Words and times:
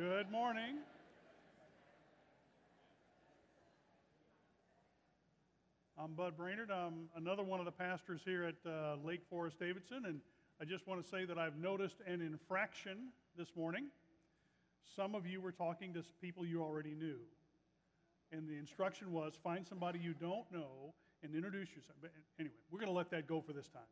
Good 0.00 0.30
morning. 0.30 0.78
I'm 6.02 6.14
Bud 6.14 6.38
Brainerd. 6.38 6.70
I'm 6.70 7.10
another 7.16 7.42
one 7.42 7.58
of 7.60 7.66
the 7.66 7.72
pastors 7.72 8.22
here 8.24 8.44
at 8.44 8.54
uh, 8.66 8.96
Lake 9.04 9.20
Forest 9.28 9.58
Davidson, 9.60 10.04
and 10.06 10.20
I 10.58 10.64
just 10.64 10.86
want 10.86 11.04
to 11.04 11.10
say 11.10 11.26
that 11.26 11.36
I've 11.36 11.58
noticed 11.58 11.96
an 12.06 12.22
infraction 12.22 13.08
this 13.36 13.48
morning. 13.54 13.88
Some 14.96 15.14
of 15.14 15.26
you 15.26 15.38
were 15.38 15.52
talking 15.52 15.92
to 15.92 16.02
people 16.22 16.46
you 16.46 16.62
already 16.62 16.94
knew, 16.94 17.18
and 18.32 18.48
the 18.48 18.56
instruction 18.56 19.12
was 19.12 19.34
find 19.44 19.66
somebody 19.66 19.98
you 19.98 20.14
don't 20.14 20.50
know 20.50 20.94
and 21.22 21.34
introduce 21.34 21.68
yourself. 21.76 21.98
But 22.00 22.12
anyway, 22.38 22.54
we're 22.70 22.80
going 22.80 22.90
to 22.90 22.96
let 22.96 23.10
that 23.10 23.26
go 23.26 23.42
for 23.42 23.52
this 23.52 23.68
time. 23.68 23.82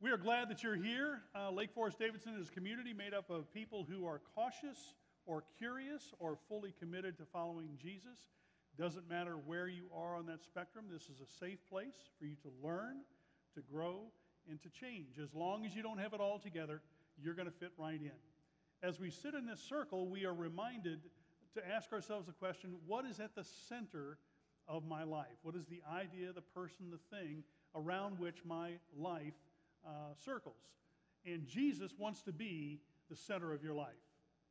We 0.00 0.10
are 0.10 0.16
glad 0.16 0.48
that 0.48 0.62
you're 0.62 0.82
here. 0.82 1.20
Uh, 1.34 1.50
Lake 1.50 1.74
Forest 1.74 1.98
Davidson 1.98 2.34
is 2.40 2.48
a 2.48 2.52
community 2.52 2.94
made 2.94 3.12
up 3.12 3.28
of 3.28 3.52
people 3.52 3.86
who 3.86 4.06
are 4.06 4.22
cautious 4.34 4.94
or 5.28 5.44
curious 5.58 6.12
or 6.18 6.38
fully 6.48 6.74
committed 6.80 7.18
to 7.18 7.24
following 7.32 7.68
Jesus. 7.80 8.18
Doesn't 8.76 9.08
matter 9.08 9.34
where 9.46 9.68
you 9.68 9.84
are 9.94 10.16
on 10.16 10.26
that 10.26 10.42
spectrum, 10.42 10.86
this 10.90 11.02
is 11.02 11.20
a 11.20 11.38
safe 11.38 11.58
place 11.68 12.10
for 12.18 12.24
you 12.24 12.34
to 12.42 12.50
learn, 12.66 13.02
to 13.54 13.60
grow, 13.72 14.06
and 14.48 14.60
to 14.62 14.70
change. 14.70 15.18
As 15.22 15.34
long 15.34 15.66
as 15.66 15.76
you 15.76 15.82
don't 15.82 15.98
have 15.98 16.14
it 16.14 16.20
all 16.20 16.38
together, 16.38 16.80
you're 17.22 17.34
going 17.34 17.46
to 17.46 17.54
fit 17.54 17.72
right 17.76 18.00
in. 18.00 18.10
As 18.82 18.98
we 18.98 19.10
sit 19.10 19.34
in 19.34 19.46
this 19.46 19.60
circle, 19.60 20.08
we 20.08 20.24
are 20.24 20.34
reminded 20.34 21.00
to 21.54 21.68
ask 21.68 21.92
ourselves 21.92 22.26
the 22.26 22.32
question 22.32 22.76
what 22.86 23.04
is 23.04 23.20
at 23.20 23.34
the 23.34 23.44
center 23.68 24.18
of 24.66 24.86
my 24.86 25.02
life? 25.02 25.36
What 25.42 25.54
is 25.56 25.66
the 25.66 25.82
idea, 25.92 26.32
the 26.32 26.40
person, 26.40 26.90
the 26.90 27.16
thing 27.16 27.42
around 27.74 28.18
which 28.18 28.38
my 28.46 28.72
life 28.96 29.34
uh, 29.86 30.14
circles. 30.24 30.56
And 31.26 31.46
Jesus 31.46 31.92
wants 31.98 32.22
to 32.22 32.32
be 32.32 32.80
the 33.10 33.16
center 33.16 33.52
of 33.52 33.62
your 33.62 33.74
life. 33.74 34.07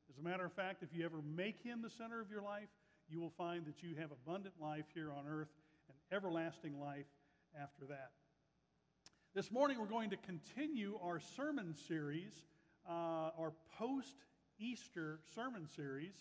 As 0.09 0.17
a 0.17 0.21
matter 0.21 0.45
of 0.45 0.53
fact, 0.53 0.83
if 0.83 0.89
you 0.93 1.03
ever 1.05 1.21
make 1.35 1.59
him 1.59 1.81
the 1.81 1.89
center 1.89 2.21
of 2.21 2.31
your 2.31 2.41
life, 2.41 2.69
you 3.09 3.19
will 3.19 3.33
find 3.37 3.65
that 3.65 3.83
you 3.83 3.95
have 3.95 4.11
abundant 4.11 4.55
life 4.61 4.85
here 4.93 5.11
on 5.11 5.25
earth 5.27 5.49
and 5.89 5.97
everlasting 6.15 6.79
life 6.79 7.05
after 7.61 7.85
that. 7.89 8.11
This 9.35 9.51
morning, 9.51 9.79
we're 9.79 9.85
going 9.85 10.09
to 10.09 10.17
continue 10.17 10.97
our 11.03 11.19
sermon 11.19 11.75
series, 11.87 12.33
uh, 12.89 13.31
our 13.37 13.53
post 13.77 14.15
Easter 14.57 15.19
sermon 15.35 15.67
series, 15.75 16.15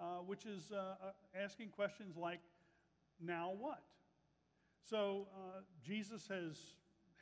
uh, 0.00 0.18
which 0.18 0.44
is 0.44 0.70
uh, 0.72 0.76
uh, 0.76 1.10
asking 1.40 1.68
questions 1.68 2.16
like, 2.16 2.40
now 3.20 3.52
what? 3.58 3.82
So, 4.90 5.28
uh, 5.34 5.60
Jesus 5.84 6.28
has 6.28 6.56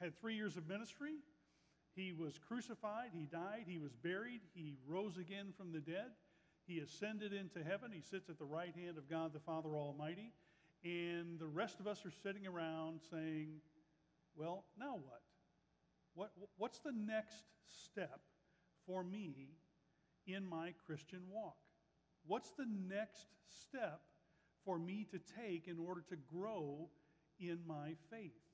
had 0.00 0.18
three 0.18 0.34
years 0.34 0.56
of 0.56 0.68
ministry. 0.68 1.14
He 1.96 2.12
was 2.12 2.38
crucified, 2.38 3.10
he 3.12 3.24
died, 3.24 3.64
he 3.66 3.78
was 3.78 3.92
buried, 3.94 4.42
he 4.54 4.76
rose 4.86 5.16
again 5.16 5.54
from 5.56 5.72
the 5.72 5.80
dead, 5.80 6.12
he 6.66 6.80
ascended 6.80 7.32
into 7.32 7.64
heaven, 7.64 7.90
he 7.90 8.02
sits 8.02 8.28
at 8.28 8.38
the 8.38 8.44
right 8.44 8.74
hand 8.76 8.98
of 8.98 9.08
God 9.08 9.32
the 9.32 9.40
Father 9.40 9.70
Almighty. 9.70 10.32
And 10.84 11.38
the 11.38 11.46
rest 11.46 11.80
of 11.80 11.86
us 11.86 12.04
are 12.04 12.12
sitting 12.22 12.46
around 12.46 13.00
saying, 13.10 13.48
well, 14.36 14.64
now 14.78 14.94
what? 15.02 15.22
what 16.14 16.30
what's 16.56 16.78
the 16.80 16.92
next 16.92 17.44
step 17.84 18.20
for 18.86 19.02
me 19.02 19.50
in 20.26 20.44
my 20.44 20.74
Christian 20.86 21.22
walk? 21.30 21.56
What's 22.26 22.50
the 22.50 22.66
next 22.88 23.26
step 23.48 24.00
for 24.64 24.78
me 24.78 25.06
to 25.10 25.20
take 25.40 25.68
in 25.68 25.78
order 25.78 26.02
to 26.08 26.16
grow 26.16 26.88
in 27.38 27.60
my 27.66 27.94
faith? 28.10 28.45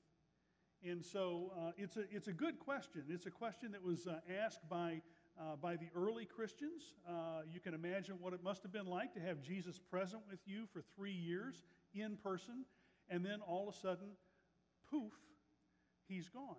And 0.83 1.03
so 1.03 1.51
uh, 1.57 1.71
it's, 1.77 1.95
a, 1.95 2.03
it's 2.11 2.27
a 2.27 2.33
good 2.33 2.59
question. 2.59 3.03
It's 3.09 3.25
a 3.25 3.31
question 3.31 3.71
that 3.71 3.83
was 3.83 4.05
uh, 4.05 4.19
asked 4.43 4.67
by, 4.69 5.01
uh, 5.39 5.55
by 5.61 5.77
the 5.77 5.87
early 5.95 6.25
Christians. 6.25 6.93
Uh, 7.07 7.43
you 7.49 7.61
can 7.61 7.73
imagine 7.73 8.15
what 8.19 8.33
it 8.33 8.43
must 8.43 8.63
have 8.63 8.73
been 8.73 8.87
like 8.87 9.13
to 9.13 9.21
have 9.21 9.41
Jesus 9.41 9.79
present 9.79 10.23
with 10.29 10.39
you 10.45 10.65
for 10.73 10.83
three 10.95 11.13
years 11.13 11.63
in 11.93 12.17
person, 12.17 12.65
and 13.09 13.25
then 13.25 13.39
all 13.47 13.69
of 13.69 13.75
a 13.75 13.77
sudden, 13.77 14.09
poof, 14.91 15.13
he's 16.07 16.27
gone. 16.27 16.55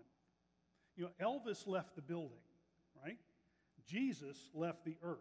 You 0.96 1.04
know, 1.04 1.10
Elvis 1.26 1.66
left 1.66 1.94
the 1.94 2.02
building, 2.02 2.38
right? 3.04 3.18
Jesus 3.86 4.50
left 4.54 4.84
the 4.86 4.96
earth. 5.02 5.18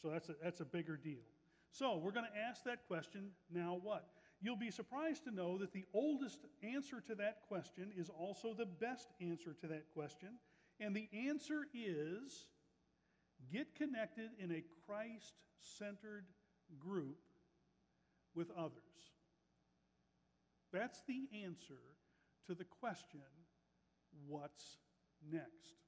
So 0.00 0.10
that's 0.10 0.28
a, 0.28 0.34
that's 0.42 0.60
a 0.60 0.64
bigger 0.64 0.96
deal. 0.96 1.24
So 1.70 1.96
we're 1.96 2.12
going 2.12 2.26
to 2.26 2.38
ask 2.48 2.62
that 2.64 2.86
question 2.86 3.30
now 3.52 3.80
what? 3.82 4.06
You'll 4.44 4.56
be 4.56 4.70
surprised 4.70 5.24
to 5.24 5.34
know 5.34 5.56
that 5.56 5.72
the 5.72 5.86
oldest 5.94 6.44
answer 6.62 7.00
to 7.06 7.14
that 7.14 7.38
question 7.48 7.90
is 7.96 8.10
also 8.10 8.52
the 8.52 8.66
best 8.66 9.08
answer 9.18 9.54
to 9.62 9.66
that 9.68 9.86
question. 9.94 10.28
And 10.78 10.94
the 10.94 11.08
answer 11.26 11.62
is 11.72 12.44
get 13.50 13.74
connected 13.74 14.28
in 14.38 14.52
a 14.52 14.62
Christ 14.86 15.32
centered 15.78 16.26
group 16.78 17.16
with 18.34 18.50
others. 18.50 18.74
That's 20.74 21.00
the 21.08 21.26
answer 21.42 21.80
to 22.46 22.54
the 22.54 22.64
question 22.64 23.22
what's 24.28 24.76
next? 25.32 25.80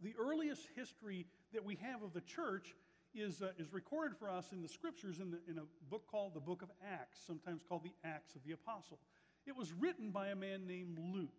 The 0.00 0.14
earliest 0.18 0.66
history 0.74 1.26
that 1.52 1.66
we 1.66 1.74
have 1.82 2.02
of 2.02 2.14
the 2.14 2.22
church 2.22 2.74
is, 3.20 3.42
uh, 3.42 3.50
is 3.58 3.72
recorded 3.72 4.16
for 4.16 4.30
us 4.30 4.52
in 4.52 4.62
the 4.62 4.68
scriptures 4.68 5.18
in, 5.20 5.30
the, 5.30 5.38
in 5.48 5.58
a 5.58 5.64
book 5.90 6.06
called 6.10 6.34
the 6.34 6.40
Book 6.40 6.62
of 6.62 6.68
Acts, 6.92 7.18
sometimes 7.26 7.62
called 7.68 7.84
the 7.84 7.94
Acts 8.04 8.34
of 8.34 8.44
the 8.44 8.52
Apostle. 8.52 8.98
It 9.46 9.56
was 9.56 9.72
written 9.72 10.10
by 10.10 10.28
a 10.28 10.36
man 10.36 10.66
named 10.66 10.98
Luke. 10.98 11.30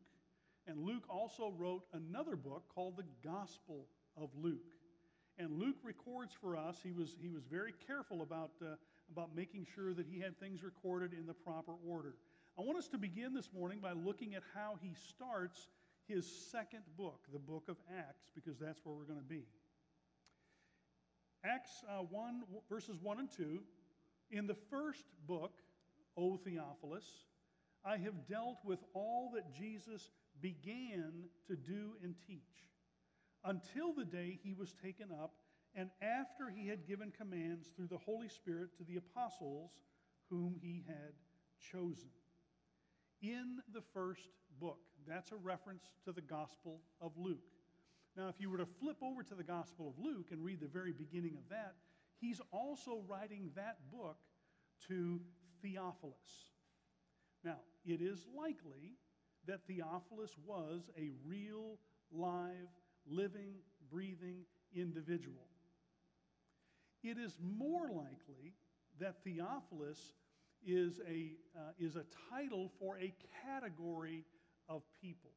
And 0.68 0.86
Luke 0.86 1.04
also 1.10 1.54
wrote 1.58 1.84
another 1.94 2.36
book 2.36 2.64
called 2.74 2.98
the 2.98 3.06
Gospel 3.28 3.86
of 4.16 4.30
Luke. 4.36 4.66
And 5.38 5.58
Luke 5.58 5.78
records 5.84 6.34
for 6.40 6.58
us, 6.58 6.78
he 6.84 6.92
was, 6.92 7.16
he 7.22 7.30
was 7.30 7.44
very 7.44 7.74
careful 7.88 8.22
about, 8.22 8.52
uh, 8.62 8.76
about 9.12 9.36
making 9.36 9.66
sure 9.74 9.94
that 9.94 10.06
he 10.06 10.20
had 10.20 10.38
things 10.40 10.64
recorded 10.64 11.14
in 11.14 11.26
the 11.26 11.34
proper 11.34 11.74
order. 11.88 12.16
I 12.58 12.62
want 12.62 12.78
us 12.78 12.90
to 12.90 12.98
begin 12.98 13.34
this 13.34 13.50
morning 13.54 13.80
by 13.80 13.94
looking 13.94 14.36
at 14.36 14.44
how 14.54 14.78
he 14.82 14.94
starts 15.10 15.70
his 16.08 16.30
second 16.52 16.82
book, 16.98 17.22
the 17.32 17.40
book 17.40 17.64
of 17.70 17.78
Acts, 17.98 18.30
because 18.36 18.58
that's 18.60 18.80
where 18.84 18.96
we're 18.96 19.04
going 19.04 19.20
to 19.20 19.26
be. 19.26 19.46
Acts 21.44 21.84
uh, 21.90 22.04
1, 22.04 22.44
verses 22.70 22.98
1 23.02 23.20
and 23.20 23.30
2. 23.32 23.60
In 24.32 24.48
the 24.48 24.58
first 24.70 25.06
book, 25.28 25.54
O 26.18 26.38
Theophilus, 26.38 27.06
I 27.86 27.98
have 27.98 28.28
dealt 28.28 28.58
with 28.66 28.80
all 28.94 29.32
that 29.36 29.54
Jesus 29.54 30.10
began 30.42 31.26
to 31.48 31.56
do 31.56 31.94
and 32.04 32.16
teach 32.28 32.42
until 33.46 33.94
the 33.94 34.06
day 34.06 34.40
he 34.44 34.54
was 34.54 34.74
taken 34.84 35.10
up 35.12 35.34
and 35.76 35.90
after 36.02 36.50
he 36.50 36.68
had 36.68 36.88
given 36.88 37.12
commands 37.12 37.70
through 37.76 37.88
the 37.88 37.98
Holy 37.98 38.28
Spirit 38.28 38.76
to 38.78 38.84
the 38.84 38.98
apostles 38.98 39.72
whom 40.30 40.56
he 40.62 40.84
had 40.88 41.14
chosen. 41.72 42.10
In 43.22 43.60
the 43.74 43.84
first 43.94 44.30
book, 44.60 44.80
that's 45.08 45.32
a 45.32 45.36
reference 45.36 45.84
to 46.06 46.12
the 46.12 46.22
Gospel 46.22 46.82
of 47.02 47.12
Luke. 47.18 47.52
Now, 48.18 48.28
if 48.28 48.36
you 48.40 48.50
were 48.50 48.58
to 48.58 48.66
flip 48.66 48.98
over 49.02 49.24
to 49.24 49.36
the 49.36 49.44
Gospel 49.44 49.88
of 49.88 50.04
Luke 50.04 50.28
and 50.32 50.44
read 50.44 50.60
the 50.60 50.68
very 50.68 50.92
beginning 50.92 51.36
of 51.38 51.48
that, 51.50 51.76
he's 52.20 52.42
also 52.52 53.02
writing 53.08 53.52
that 53.56 53.78
book 53.92 54.18
to 54.88 55.22
Theophilus. 55.62 56.16
Now, 57.44 57.58
it 57.86 58.02
is 58.02 58.26
likely 58.38 58.98
that 59.48 59.62
Theophilus 59.68 60.36
was 60.46 60.90
a 60.98 61.10
real, 61.26 61.78
live, 62.12 62.68
living, 63.08 63.56
breathing 63.92 64.44
individual. 64.76 65.48
It 67.04 67.18
is 67.18 67.38
more 67.42 67.88
likely 67.88 68.56
that 69.00 69.24
Theophilus 69.24 70.14
is 70.66 71.00
a, 71.08 71.32
uh, 71.58 71.72
is 71.80 71.96
a 71.96 72.04
title 72.30 72.72
for 72.80 73.00
a 73.00 73.14
category 73.46 74.26
of 74.68 74.84
people. 75.02 75.32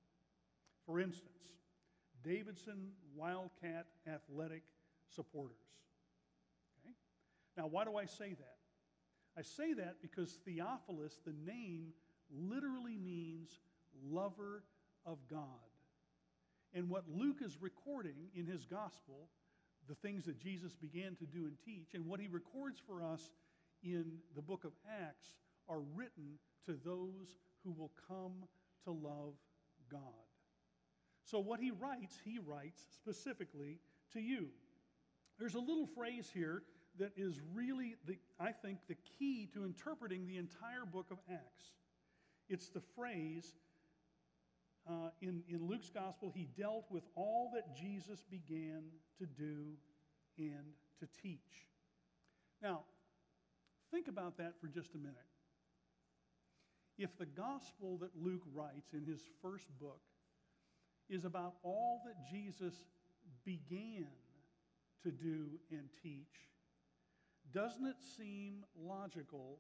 For 0.85 0.99
instance, 0.99 1.62
Davidson 2.25 2.91
Wildcat 3.17 3.87
Athletic 4.07 4.63
supporters. 5.15 5.57
Okay? 6.85 6.95
Now, 7.57 7.67
why 7.67 7.85
do 7.85 7.97
I 7.97 8.05
say 8.05 8.31
that? 8.31 8.57
I 9.37 9.43
say 9.43 9.73
that 9.75 9.97
because 10.03 10.39
Theophilus, 10.45 11.19
the 11.25 11.35
name, 11.47 11.89
literally 12.31 12.97
means 12.97 13.59
lover 14.11 14.63
of 15.07 15.19
God. 15.31 15.47
And 16.75 16.89
what 16.89 17.05
Luke 17.09 17.39
is 17.43 17.57
recording 17.61 18.31
in 18.35 18.47
his 18.47 18.65
gospel, 18.65 19.29
the 19.89 19.95
things 19.97 20.25
that 20.25 20.39
Jesus 20.39 20.75
began 20.75 21.17
to 21.17 21.27
do 21.27 21.45
and 21.45 21.57
teach, 21.65 21.95
and 21.95 22.07
what 22.07 22.21
he 22.21 22.29
records 22.29 22.81
for 22.87 23.03
us 23.03 23.31
in 23.83 24.05
the 24.35 24.43
book 24.43 24.65
of 24.65 24.73
Acts, 25.03 25.35
are 25.69 25.81
written 25.95 26.39
to 26.67 26.79
those 26.85 27.37
who 27.65 27.73
will 27.73 27.93
come 28.09 28.33
to 28.85 28.93
love 28.93 29.35
God. 29.91 30.01
So, 31.25 31.39
what 31.39 31.61
he 31.61 31.71
writes, 31.71 32.19
he 32.25 32.39
writes 32.45 32.85
specifically 32.95 33.79
to 34.13 34.21
you. 34.21 34.49
There's 35.39 35.55
a 35.55 35.61
little 35.61 35.87
phrase 35.87 36.31
here 36.33 36.63
that 36.99 37.13
is 37.17 37.41
really, 37.55 37.97
the, 38.07 38.19
I 38.39 38.53
think, 38.53 38.79
the 38.89 38.97
key 39.19 39.49
to 39.55 39.65
interpreting 39.65 40.27
the 40.27 40.37
entire 40.37 40.85
book 40.85 41.07
of 41.11 41.19
Acts. 41.31 41.65
It's 42.49 42.69
the 42.69 42.83
phrase 42.95 43.55
uh, 44.89 45.11
in, 45.21 45.43
in 45.49 45.69
Luke's 45.69 45.91
gospel, 45.91 46.33
he 46.35 46.49
dealt 46.59 46.87
with 46.91 47.05
all 47.15 47.53
that 47.55 47.77
Jesus 47.77 48.25
began 48.29 48.83
to 49.19 49.27
do 49.27 49.77
and 50.39 50.75
to 50.99 51.07
teach. 51.23 51.69
Now, 52.61 52.81
think 53.93 54.09
about 54.09 54.39
that 54.39 54.55
for 54.61 54.67
just 54.67 54.95
a 54.95 54.99
minute. 54.99 55.17
If 56.99 57.17
the 57.17 57.27
gospel 57.27 57.97
that 57.99 58.11
Luke 58.17 58.43
writes 58.53 58.93
in 58.93 59.05
his 59.05 59.21
first 59.41 59.67
book 59.81 60.01
is 61.13 61.25
about 61.25 61.55
all 61.63 62.01
that 62.07 62.17
Jesus 62.31 62.75
began 63.45 64.07
to 65.03 65.11
do 65.11 65.47
and 65.71 65.89
teach, 66.03 66.49
doesn't 67.53 67.87
it 67.87 67.97
seem 68.17 68.65
logical 68.81 69.59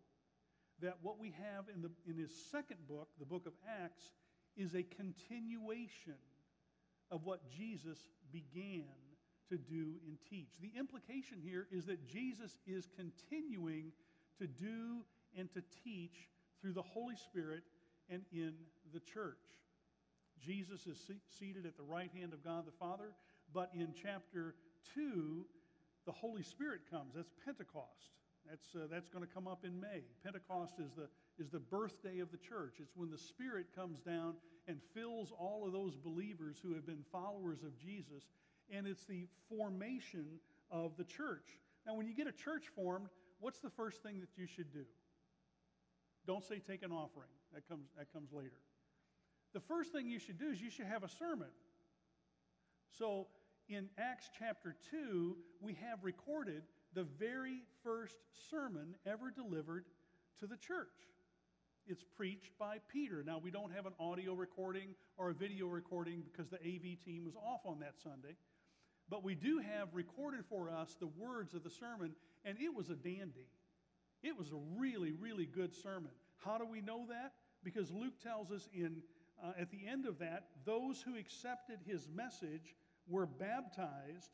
that 0.80 0.96
what 1.02 1.18
we 1.18 1.30
have 1.30 1.66
in, 1.72 1.82
the, 1.82 1.90
in 2.08 2.16
his 2.16 2.30
second 2.50 2.78
book, 2.88 3.08
the 3.18 3.26
book 3.26 3.46
of 3.46 3.52
Acts, 3.82 4.10
is 4.56 4.74
a 4.74 4.82
continuation 4.82 6.14
of 7.10 7.24
what 7.24 7.40
Jesus 7.50 7.98
began 8.32 8.84
to 9.50 9.58
do 9.58 9.94
and 10.06 10.16
teach? 10.30 10.48
The 10.60 10.72
implication 10.78 11.38
here 11.42 11.66
is 11.70 11.86
that 11.86 12.06
Jesus 12.08 12.56
is 12.66 12.88
continuing 12.96 13.92
to 14.38 14.46
do 14.46 15.04
and 15.36 15.52
to 15.52 15.62
teach 15.84 16.28
through 16.60 16.72
the 16.72 16.82
Holy 16.82 17.16
Spirit 17.16 17.62
and 18.08 18.22
in 18.32 18.54
the 18.92 19.00
church. 19.00 19.61
Jesus 20.44 20.86
is 20.86 20.98
seated 21.38 21.66
at 21.66 21.76
the 21.76 21.82
right 21.82 22.10
hand 22.14 22.32
of 22.32 22.44
God 22.44 22.66
the 22.66 22.72
Father, 22.72 23.12
but 23.52 23.70
in 23.74 23.88
chapter 23.94 24.54
2, 24.94 25.44
the 26.06 26.12
Holy 26.12 26.42
Spirit 26.42 26.80
comes. 26.90 27.14
That's 27.14 27.30
Pentecost. 27.44 28.10
That's, 28.48 28.66
uh, 28.74 28.88
that's 28.90 29.08
going 29.08 29.24
to 29.24 29.32
come 29.32 29.46
up 29.46 29.64
in 29.64 29.80
May. 29.80 30.02
Pentecost 30.24 30.74
is 30.80 30.90
the, 30.96 31.08
is 31.38 31.50
the 31.50 31.60
birthday 31.60 32.18
of 32.18 32.32
the 32.32 32.38
church. 32.38 32.74
It's 32.80 32.96
when 32.96 33.10
the 33.10 33.18
Spirit 33.18 33.66
comes 33.74 34.00
down 34.00 34.34
and 34.66 34.78
fills 34.94 35.32
all 35.38 35.64
of 35.64 35.72
those 35.72 35.94
believers 35.94 36.56
who 36.62 36.74
have 36.74 36.86
been 36.86 37.04
followers 37.12 37.62
of 37.62 37.78
Jesus, 37.78 38.24
and 38.70 38.86
it's 38.86 39.04
the 39.04 39.28
formation 39.48 40.26
of 40.70 40.96
the 40.96 41.04
church. 41.04 41.46
Now, 41.86 41.94
when 41.94 42.06
you 42.06 42.14
get 42.14 42.26
a 42.26 42.32
church 42.32 42.64
formed, 42.74 43.06
what's 43.38 43.60
the 43.60 43.70
first 43.70 44.02
thing 44.02 44.20
that 44.20 44.36
you 44.36 44.46
should 44.46 44.72
do? 44.72 44.84
Don't 46.26 46.44
say 46.44 46.58
take 46.58 46.82
an 46.82 46.92
offering. 46.92 47.30
That 47.54 47.68
comes, 47.68 47.88
that 47.98 48.12
comes 48.12 48.32
later. 48.32 48.58
The 49.52 49.60
first 49.60 49.92
thing 49.92 50.08
you 50.08 50.18
should 50.18 50.38
do 50.38 50.48
is 50.48 50.60
you 50.60 50.70
should 50.70 50.86
have 50.86 51.02
a 51.02 51.08
sermon. 51.08 51.48
So 52.98 53.26
in 53.68 53.88
Acts 53.98 54.30
chapter 54.38 54.76
2, 54.90 55.36
we 55.60 55.74
have 55.74 56.02
recorded 56.02 56.62
the 56.94 57.04
very 57.04 57.62
first 57.82 58.16
sermon 58.50 58.94
ever 59.06 59.30
delivered 59.30 59.84
to 60.40 60.46
the 60.46 60.56
church. 60.56 60.88
It's 61.86 62.04
preached 62.16 62.56
by 62.58 62.78
Peter. 62.92 63.24
Now, 63.24 63.40
we 63.42 63.50
don't 63.50 63.72
have 63.72 63.86
an 63.86 63.94
audio 63.98 64.34
recording 64.34 64.94
or 65.16 65.30
a 65.30 65.34
video 65.34 65.66
recording 65.66 66.22
because 66.30 66.48
the 66.48 66.58
AV 66.58 67.02
team 67.04 67.24
was 67.24 67.34
off 67.34 67.60
on 67.66 67.80
that 67.80 67.94
Sunday. 68.02 68.36
But 69.08 69.24
we 69.24 69.34
do 69.34 69.58
have 69.58 69.88
recorded 69.92 70.44
for 70.48 70.70
us 70.70 70.96
the 71.00 71.08
words 71.18 71.54
of 71.54 71.64
the 71.64 71.70
sermon, 71.70 72.12
and 72.44 72.56
it 72.60 72.74
was 72.74 72.88
a 72.88 72.94
dandy. 72.94 73.48
It 74.22 74.38
was 74.38 74.52
a 74.52 74.78
really, 74.78 75.12
really 75.12 75.46
good 75.46 75.74
sermon. 75.74 76.12
How 76.44 76.56
do 76.56 76.64
we 76.64 76.80
know 76.80 77.06
that? 77.08 77.32
Because 77.64 77.90
Luke 77.90 78.14
tells 78.22 78.50
us 78.52 78.68
in, 78.72 79.02
uh, 79.42 79.52
at 79.58 79.70
the 79.70 79.86
end 79.86 80.06
of 80.06 80.18
that, 80.20 80.48
those 80.64 81.02
who 81.02 81.16
accepted 81.18 81.80
his 81.84 82.08
message 82.14 82.76
were 83.08 83.26
baptized, 83.26 84.30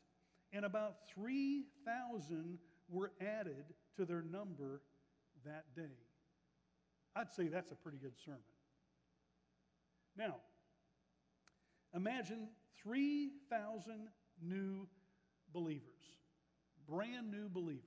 and 0.53 0.65
about 0.65 0.95
3,000 1.13 2.59
were 2.89 3.11
added 3.19 3.65
to 3.95 4.05
their 4.05 4.21
number 4.21 4.81
that 5.45 5.65
day. 5.75 5.97
I'd 7.15 7.31
say 7.31 7.47
that's 7.47 7.71
a 7.71 7.75
pretty 7.75 7.97
good 7.97 8.17
sermon. 8.23 8.39
Now, 10.15 10.35
imagine 11.95 12.49
3,000 12.83 14.09
new 14.41 14.87
believers, 15.53 15.83
brand 16.87 17.31
new 17.31 17.49
believers. 17.49 17.83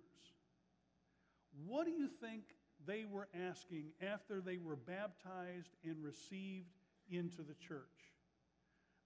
What 1.66 1.86
do 1.86 1.92
you 1.92 2.08
think 2.08 2.42
they 2.86 3.04
were 3.04 3.28
asking 3.48 3.92
after 4.00 4.40
they 4.40 4.56
were 4.56 4.76
baptized 4.76 5.76
and 5.84 6.02
received 6.02 6.66
into 7.12 7.43
the 7.43 7.55
church? 7.55 7.87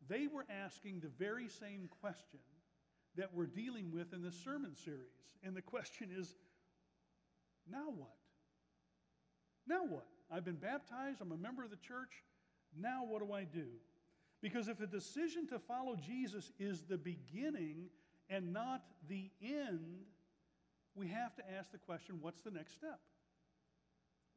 They 0.08 0.26
were 0.26 0.46
asking 0.64 1.00
the 1.00 1.10
very 1.18 1.48
same 1.48 1.88
question 2.00 2.40
that 3.16 3.34
we're 3.34 3.46
dealing 3.46 3.90
with 3.92 4.12
in 4.12 4.22
this 4.22 4.38
sermon 4.44 4.76
series. 4.76 5.00
And 5.42 5.56
the 5.56 5.62
question 5.62 6.10
is 6.16 6.34
now 7.70 7.90
what? 7.96 8.16
Now 9.66 9.84
what? 9.84 10.06
I've 10.30 10.44
been 10.44 10.56
baptized, 10.56 11.20
I'm 11.20 11.32
a 11.32 11.36
member 11.36 11.64
of 11.64 11.70
the 11.70 11.76
church. 11.76 12.22
Now 12.78 13.04
what 13.06 13.26
do 13.26 13.32
I 13.32 13.44
do? 13.44 13.66
Because 14.42 14.68
if 14.68 14.80
a 14.80 14.86
decision 14.86 15.46
to 15.48 15.58
follow 15.58 15.96
Jesus 15.96 16.52
is 16.58 16.82
the 16.82 16.98
beginning 16.98 17.88
and 18.28 18.52
not 18.52 18.82
the 19.08 19.30
end, 19.42 20.04
we 20.94 21.08
have 21.08 21.34
to 21.36 21.42
ask 21.58 21.72
the 21.72 21.78
question 21.78 22.18
what's 22.20 22.42
the 22.42 22.50
next 22.50 22.74
step? 22.74 23.00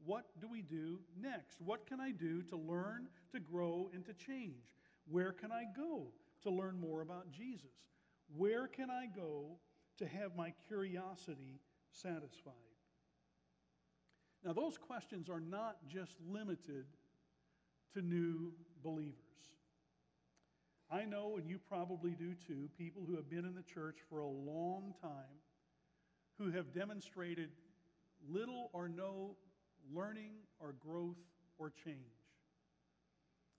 What 0.06 0.26
do 0.42 0.48
we 0.48 0.62
do 0.62 1.00
next? 1.20 1.62
What 1.62 1.86
can 1.88 2.00
I 2.00 2.12
do 2.12 2.42
to 2.44 2.56
learn, 2.56 3.08
to 3.32 3.40
grow, 3.40 3.90
and 3.94 4.06
to 4.06 4.14
change? 4.14 4.64
Where 5.10 5.32
can 5.32 5.52
I 5.52 5.64
go 5.76 6.08
to 6.44 6.50
learn 6.50 6.80
more 6.80 7.02
about 7.02 7.32
Jesus? 7.32 7.66
Where 8.36 8.68
can 8.68 8.90
I 8.90 9.08
go 9.08 9.58
to 9.98 10.08
have 10.08 10.36
my 10.36 10.54
curiosity 10.68 11.60
satisfied? 11.92 12.54
Now, 14.44 14.54
those 14.54 14.78
questions 14.78 15.30
are 15.30 15.42
not 15.42 15.78
just 15.88 16.16
limited 16.26 16.86
to 17.94 18.02
new 18.02 18.54
believers. 18.84 19.16
I 20.92 21.06
know, 21.06 21.38
and 21.38 21.48
you 21.48 21.60
probably 21.60 22.12
do 22.12 22.34
too, 22.48 22.70
people 22.78 23.04
who 23.06 23.16
have 23.16 23.30
been 23.30 23.46
in 23.46 23.54
the 23.54 23.64
church 23.64 23.98
for 24.10 24.20
a 24.20 24.28
long 24.28 24.94
time 25.02 25.42
who 26.38 26.52
have 26.52 26.74
demonstrated 26.74 27.50
little 28.28 28.70
or 28.74 28.88
no 28.88 29.36
learning 29.94 30.32
or 30.60 30.74
growth 30.74 31.18
or 31.58 31.72
change. 31.84 31.98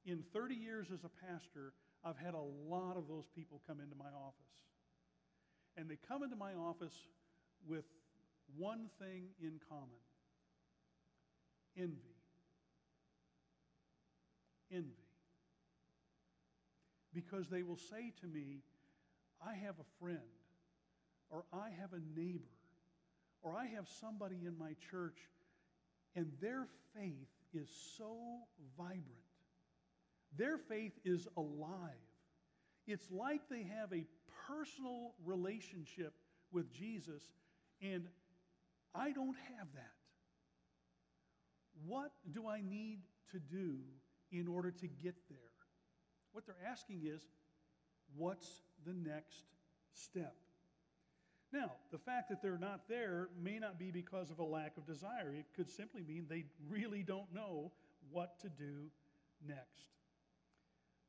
In 0.05 0.25
30 0.33 0.55
years 0.55 0.89
as 0.93 1.05
a 1.05 1.11
pastor, 1.27 1.73
I've 2.05 2.17
had 2.17 2.35
a 2.35 2.41
lot 2.69 2.97
of 2.97 3.09
those 3.09 3.27
people 3.35 3.61
come 3.67 3.81
into 3.81 3.97
my 3.97 4.11
office. 4.17 4.37
And 5.77 5.89
they 5.89 5.99
come 6.09 6.23
into 6.23 6.37
my 6.37 6.55
office 6.55 6.95
with 7.69 7.85
one 8.57 8.89
thing 8.99 9.29
in 9.41 9.61
common 9.69 10.01
envy. 11.77 12.17
Envy. 14.73 14.91
Because 17.13 17.49
they 17.49 17.63
will 17.63 17.77
say 17.77 18.13
to 18.21 18.27
me, 18.27 18.63
I 19.45 19.55
have 19.55 19.75
a 19.81 20.05
friend, 20.05 20.19
or 21.31 21.45
I 21.53 21.71
have 21.81 21.93
a 21.93 22.21
neighbor, 22.21 22.45
or 23.43 23.57
I 23.57 23.67
have 23.67 23.89
somebody 24.01 24.37
in 24.47 24.57
my 24.59 24.75
church, 24.91 25.17
and 26.15 26.27
their 26.41 26.67
faith 26.95 27.29
is 27.53 27.69
so 27.97 28.17
vibrant. 28.77 29.07
Their 30.37 30.59
faith 30.59 30.93
is 31.05 31.27
alive. 31.37 31.91
It's 32.87 33.11
like 33.11 33.43
they 33.51 33.65
have 33.65 33.93
a 33.93 34.05
personal 34.49 35.13
relationship 35.25 36.13
with 36.53 36.73
Jesus, 36.73 37.23
and 37.83 38.05
I 38.95 39.13
don't 39.13 39.37
have 39.57 39.69
that. 39.75 39.93
What 41.87 42.11
do 42.33 42.49
I 42.49 42.61
need 42.61 43.01
to 43.33 43.39
do 43.39 43.77
in 44.33 44.49
order 44.49 44.71
to 44.71 44.87
get 44.87 45.15
there? 45.29 45.39
What 46.33 46.47
they're 46.47 46.69
asking 46.69 47.03
is, 47.07 47.23
what's 48.17 48.63
the 48.85 48.93
next 48.93 49.43
step? 49.95 50.35
Now, 51.53 51.73
the 51.91 51.99
fact 51.99 52.29
that 52.29 52.43
they're 52.43 52.59
not 52.59 52.83
there 52.89 53.29
may 53.43 53.59
not 53.59 53.79
be 53.79 53.91
because 53.91 54.31
of 54.31 54.39
a 54.39 54.45
lack 54.45 54.77
of 54.77 54.87
desire. 54.87 55.35
It 55.37 55.47
could 55.57 55.69
simply 55.69 56.03
mean 56.03 56.27
they 56.29 56.45
really 56.69 57.03
don't 57.03 57.33
know 57.35 57.73
what 58.13 58.39
to 58.41 58.49
do 58.49 58.91
next. 59.47 59.91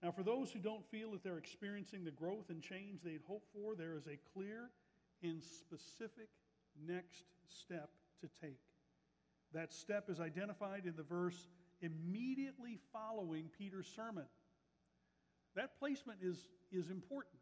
Now, 0.02 0.12
for 0.12 0.24
those 0.24 0.52
who 0.52 0.60
don't 0.60 0.84
feel 0.90 1.12
that 1.12 1.24
they're 1.24 1.38
experiencing 1.38 2.04
the 2.04 2.12
growth 2.12 2.50
and 2.50 2.62
change 2.62 3.02
they'd 3.04 3.22
hoped 3.28 3.48
for, 3.54 3.76
there 3.76 3.96
is 3.96 4.08
a 4.08 4.18
clear 4.34 4.72
and 5.22 5.44
specific 5.44 6.30
next 6.88 7.26
step 7.48 7.92
to 8.22 8.30
take. 8.42 8.58
That 9.54 9.72
step 9.74 10.10
is 10.10 10.20
identified 10.20 10.86
in 10.86 10.96
the 10.96 11.04
verse 11.04 11.50
immediately 11.82 12.80
following 12.92 13.50
Peter's 13.58 13.88
sermon. 13.96 14.26
That 15.56 15.78
placement 15.78 16.20
is, 16.24 16.38
is 16.72 16.90
important. 16.90 17.41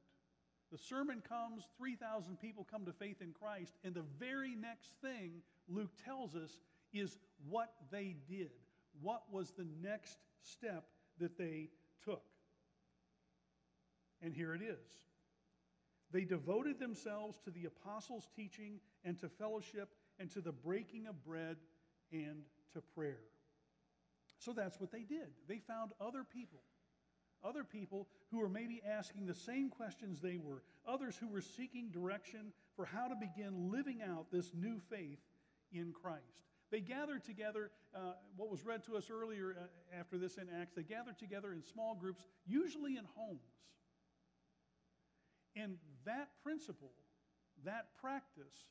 The 0.72 0.78
sermon 0.78 1.22
comes, 1.28 1.64
3,000 1.78 2.40
people 2.40 2.68
come 2.70 2.86
to 2.86 2.94
faith 2.94 3.22
in 3.22 3.34
Christ, 3.34 3.74
and 3.84 3.94
the 3.94 4.06
very 4.20 4.56
next 4.56 4.92
thing 5.02 5.42
Luke 5.68 5.92
tells 6.06 6.36
us 6.36 6.60
is 6.94 7.18
what 7.48 7.74
they 7.92 8.16
did. 8.28 8.52
What 9.02 9.24
was 9.32 9.52
the 9.52 9.66
next 9.82 10.18
step 10.42 10.86
that 11.20 11.38
they 11.38 11.70
took? 12.04 12.24
And 14.22 14.34
here 14.34 14.54
it 14.54 14.62
is. 14.62 14.78
They 16.12 16.24
devoted 16.24 16.80
themselves 16.80 17.40
to 17.46 17.52
the 17.52 17.66
apostles' 17.66 18.28
teaching 18.36 18.80
and 19.04 19.20
to 19.20 19.30
fellowship 19.30 19.90
and 20.20 20.30
to 20.32 20.42
the 20.42 20.52
breaking 20.52 21.08
of 21.08 21.24
bread 21.24 21.58
and 22.12 22.44
to 22.74 22.82
prayer. 22.96 23.22
So 24.40 24.54
that's 24.54 24.80
what 24.80 24.92
they 24.92 25.04
did. 25.04 25.28
They 25.48 25.60
found 25.60 25.92
other 26.02 26.24
people, 26.24 26.60
other 27.44 27.64
people 27.64 28.08
who 28.32 28.40
were 28.40 28.50
maybe 28.50 28.82
asking 28.88 29.26
the 29.26 29.34
same 29.34 29.70
questions 29.70 30.20
they 30.20 30.38
were, 30.38 30.64
others 30.88 31.18
who 31.18 31.28
were 31.28 31.42
seeking 31.42 31.90
direction 31.90 32.52
for 32.76 32.86
how 32.86 33.08
to 33.08 33.16
begin 33.16 33.72
living 33.72 34.02
out 34.02 34.28
this 34.32 34.52
new 34.54 34.80
faith 34.90 35.20
in 35.72 35.94
Christ. 35.94 36.44
They 36.72 36.82
gathered 36.82 37.24
together, 37.24 37.72
uh, 37.96 38.14
what 38.36 38.52
was 38.52 38.64
read 38.64 38.84
to 38.86 38.96
us 38.96 39.10
earlier 39.10 39.56
uh, 39.60 40.00
after 40.00 40.18
this 40.18 40.38
in 40.38 40.48
Acts, 40.62 40.76
they 40.76 40.84
gathered 40.84 41.18
together 41.18 41.52
in 41.52 41.64
small 41.64 41.96
groups, 41.96 42.24
usually 42.46 42.96
in 42.98 43.06
homes. 43.16 43.40
And 45.56 45.78
that 46.06 46.30
principle, 46.44 46.92
that 47.66 47.88
practice, 48.00 48.68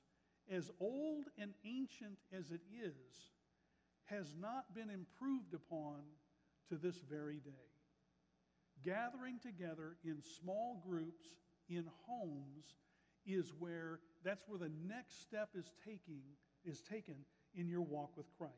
as 0.50 0.70
old 0.80 1.26
and 1.38 1.52
ancient 1.64 2.18
as 2.32 2.50
it 2.50 2.60
is, 2.72 3.32
has 4.04 4.34
not 4.40 4.74
been 4.74 4.90
improved 4.90 5.54
upon 5.54 6.02
to 6.68 6.76
this 6.76 6.96
very 7.10 7.38
day. 7.38 7.67
Gathering 8.84 9.38
together 9.40 9.96
in 10.04 10.22
small 10.40 10.82
groups 10.86 11.24
in 11.68 11.84
homes 12.06 12.64
is 13.26 13.52
where 13.58 14.00
that's 14.24 14.44
where 14.46 14.58
the 14.58 14.70
next 14.86 15.22
step 15.22 15.50
is 15.54 15.70
taking 15.84 16.22
is 16.64 16.80
taken 16.82 17.14
in 17.54 17.68
your 17.68 17.82
walk 17.82 18.16
with 18.16 18.26
Christ. 18.36 18.54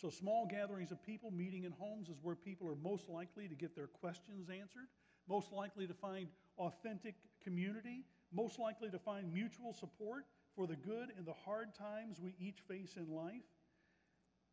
So 0.00 0.10
small 0.10 0.46
gatherings 0.46 0.90
of 0.90 1.02
people 1.04 1.30
meeting 1.30 1.64
in 1.64 1.72
homes 1.72 2.08
is 2.08 2.16
where 2.22 2.34
people 2.34 2.68
are 2.68 2.76
most 2.76 3.08
likely 3.08 3.48
to 3.48 3.54
get 3.54 3.76
their 3.76 3.86
questions 3.86 4.48
answered, 4.50 4.88
most 5.28 5.52
likely 5.52 5.86
to 5.86 5.94
find 5.94 6.28
authentic 6.58 7.14
community, 7.42 8.04
most 8.32 8.58
likely 8.58 8.90
to 8.90 8.98
find 8.98 9.32
mutual 9.32 9.72
support 9.72 10.24
for 10.56 10.66
the 10.66 10.76
good 10.76 11.10
and 11.16 11.26
the 11.26 11.34
hard 11.44 11.74
times 11.74 12.20
we 12.20 12.34
each 12.38 12.60
face 12.68 12.96
in 12.96 13.14
life. 13.14 13.44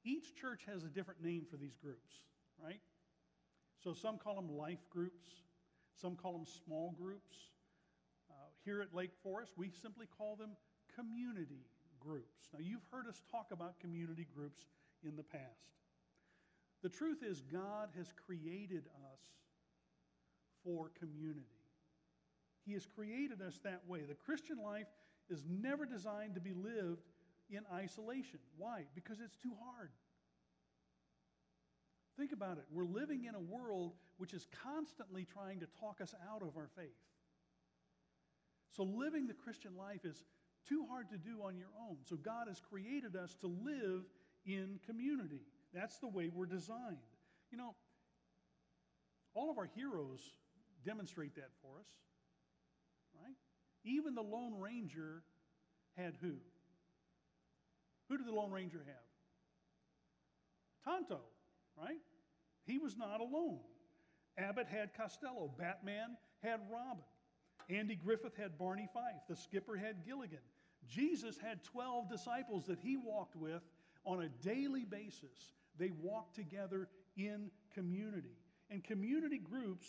Each 0.04 0.36
church 0.36 0.62
has 0.68 0.84
a 0.84 0.88
different 0.88 1.24
name 1.24 1.46
for 1.50 1.58
these 1.58 1.76
groups, 1.76 2.12
right? 2.64 2.80
So 3.84 3.94
some 3.94 4.18
call 4.18 4.36
them 4.36 4.56
life 4.56 4.90
groups, 4.90 5.32
some 6.00 6.16
call 6.16 6.34
them 6.34 6.46
small 6.46 6.96
groups. 7.00 7.38
Uh, 8.30 8.34
here 8.64 8.82
at 8.82 8.94
Lake 8.94 9.12
Forest, 9.24 9.54
we 9.58 9.70
simply 9.70 10.06
call 10.18 10.36
them 10.36 10.52
community 10.96 11.66
groups. 12.00 12.50
Now, 12.54 12.60
you've 12.62 12.86
heard 12.92 13.08
us 13.08 13.22
talk 13.32 13.48
about 13.52 13.80
community 13.80 14.28
groups 14.36 14.66
in 15.04 15.16
the 15.16 15.24
past. 15.24 15.44
The 16.84 16.90
truth 16.90 17.24
is, 17.24 17.42
God 17.42 17.90
has 17.98 18.14
created 18.26 18.86
us 19.14 19.22
for 20.64 20.92
community. 21.00 21.46
He 22.66 22.74
has 22.74 22.86
created 22.86 23.42
us 23.42 23.60
that 23.64 23.82
way. 23.88 24.02
The 24.08 24.16
Christian 24.16 24.58
life 24.64 24.88
is 25.30 25.44
never 25.50 25.86
designed 25.86 26.36
to 26.36 26.42
be 26.42 26.54
lived 26.54 27.02
in 27.50 27.62
isolation. 27.74 28.40
Why? 28.58 28.84
Because 28.94 29.20
it's 29.20 29.36
too 29.36 29.54
hard. 29.64 29.90
Think 32.22 32.34
about 32.34 32.60
it. 32.60 32.66
We're 32.72 32.86
living 32.86 33.26
in 33.26 33.34
a 33.34 33.40
world 33.40 33.94
which 34.20 34.32
is 34.36 34.46
constantly 34.64 35.26
trying 35.26 35.60
to 35.62 35.66
talk 35.80 36.02
us 36.02 36.14
out 36.32 36.44
of 36.44 36.56
our 36.56 36.70
faith. 36.78 36.94
So, 38.70 38.84
living 38.84 39.26
the 39.26 39.34
Christian 39.34 39.76
life 39.76 40.06
is 40.06 40.24
too 40.70 40.86
hard 40.88 41.10
to 41.10 41.18
do 41.18 41.42
on 41.44 41.58
your 41.58 41.72
own. 41.90 41.98
So, 42.08 42.18
God 42.18 42.48
has 42.48 42.62
created 42.62 43.16
us 43.16 43.36
to 43.42 43.48
live 43.48 44.04
in 44.46 44.80
community. 44.86 45.42
That's 45.74 45.98
the 45.98 46.10
way 46.10 46.30
we're 46.32 46.46
designed. 46.46 47.02
You 47.52 47.58
know, 47.58 47.74
all 49.34 49.50
of 49.50 49.58
our 49.58 49.68
heroes 49.76 50.20
demonstrate 50.86 51.34
that 51.38 51.50
for 51.64 51.80
us, 51.80 51.90
right? 53.20 53.36
Even 53.84 54.14
the 54.14 54.22
Lone 54.22 54.60
Ranger 54.60 55.24
had 55.98 56.14
who? 56.22 56.34
Who 58.10 58.18
did 58.18 58.28
the 58.28 58.32
Lone 58.32 58.52
Ranger 58.52 58.86
have? 58.86 59.08
Tonto, 60.86 61.22
right? 61.76 61.98
He 62.72 62.78
was 62.78 62.96
not 62.96 63.20
alone. 63.20 63.60
Abbott 64.38 64.68
had 64.68 64.94
Costello. 64.96 65.52
Batman 65.60 66.16
had 66.42 66.62
Robin. 66.72 67.04
Andy 67.70 67.96
Griffith 67.96 68.36
had 68.38 68.58
Barney 68.58 68.88
Fife. 68.94 69.22
The 69.28 69.36
skipper 69.36 69.76
had 69.76 70.06
Gilligan. 70.06 70.40
Jesus 70.88 71.38
had 71.38 71.66
12 71.66 72.10
disciples 72.10 72.66
that 72.68 72.80
he 72.80 72.96
walked 72.96 73.36
with 73.36 73.62
on 74.06 74.24
a 74.24 74.30
daily 74.44 74.86
basis. 74.86 75.52
They 75.78 75.92
walked 76.02 76.36
together 76.36 76.88
in 77.18 77.52
community. 77.74 78.38
And 78.70 78.82
community 78.82 79.38
groups 79.38 79.86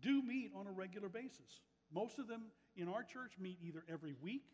do 0.00 0.22
meet 0.22 0.52
on 0.54 0.68
a 0.68 0.70
regular 0.70 1.08
basis. 1.08 1.62
Most 1.92 2.20
of 2.20 2.28
them 2.28 2.42
in 2.76 2.88
our 2.88 3.02
church 3.02 3.32
meet 3.40 3.58
either 3.60 3.82
every 3.88 4.14
week 4.22 4.44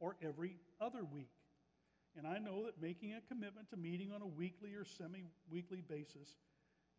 or 0.00 0.16
every 0.20 0.56
other 0.80 1.04
week. 1.04 1.30
And 2.18 2.26
I 2.26 2.38
know 2.38 2.64
that 2.64 2.82
making 2.82 3.12
a 3.12 3.20
commitment 3.28 3.70
to 3.70 3.76
meeting 3.76 4.10
on 4.12 4.22
a 4.22 4.26
weekly 4.26 4.74
or 4.74 4.84
semi 4.84 5.22
weekly 5.48 5.82
basis 5.88 6.34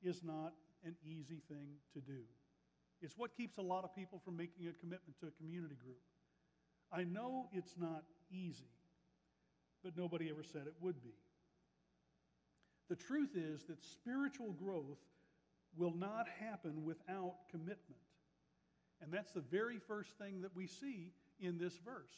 is 0.04 0.22
not 0.24 0.54
an 0.84 0.96
easy 1.04 1.42
thing 1.48 1.76
to 1.94 2.00
do. 2.00 2.22
It's 3.02 3.18
what 3.18 3.36
keeps 3.36 3.58
a 3.58 3.62
lot 3.62 3.84
of 3.84 3.96
people 3.96 4.22
from 4.24 4.38
making 4.38 4.68
a 4.68 4.74
commitment 4.74 5.20
to 5.20 5.28
a 5.28 5.32
community 5.32 5.76
group. 5.84 6.02
I 6.92 7.04
know 7.04 7.48
it's 7.52 7.76
not 7.80 8.04
easy, 8.32 8.70
but 9.84 9.98
nobody 9.98 10.30
ever 10.30 10.44
said 10.44 10.64
it 10.68 10.76
would 10.82 11.02
be. 11.04 11.16
The 12.90 12.96
truth 12.96 13.32
is 13.36 13.64
that 13.66 13.84
spiritual 13.84 14.52
growth 14.52 15.00
will 15.78 15.96
not 15.96 16.28
happen 16.40 16.84
without 16.84 17.36
commitment. 17.50 18.02
And 19.02 19.12
that's 19.12 19.32
the 19.32 19.42
very 19.42 19.80
first 19.80 20.12
thing 20.18 20.42
that 20.42 20.56
we 20.56 20.68
see 20.68 21.12
in 21.40 21.58
this 21.58 21.78
verse. 21.84 22.14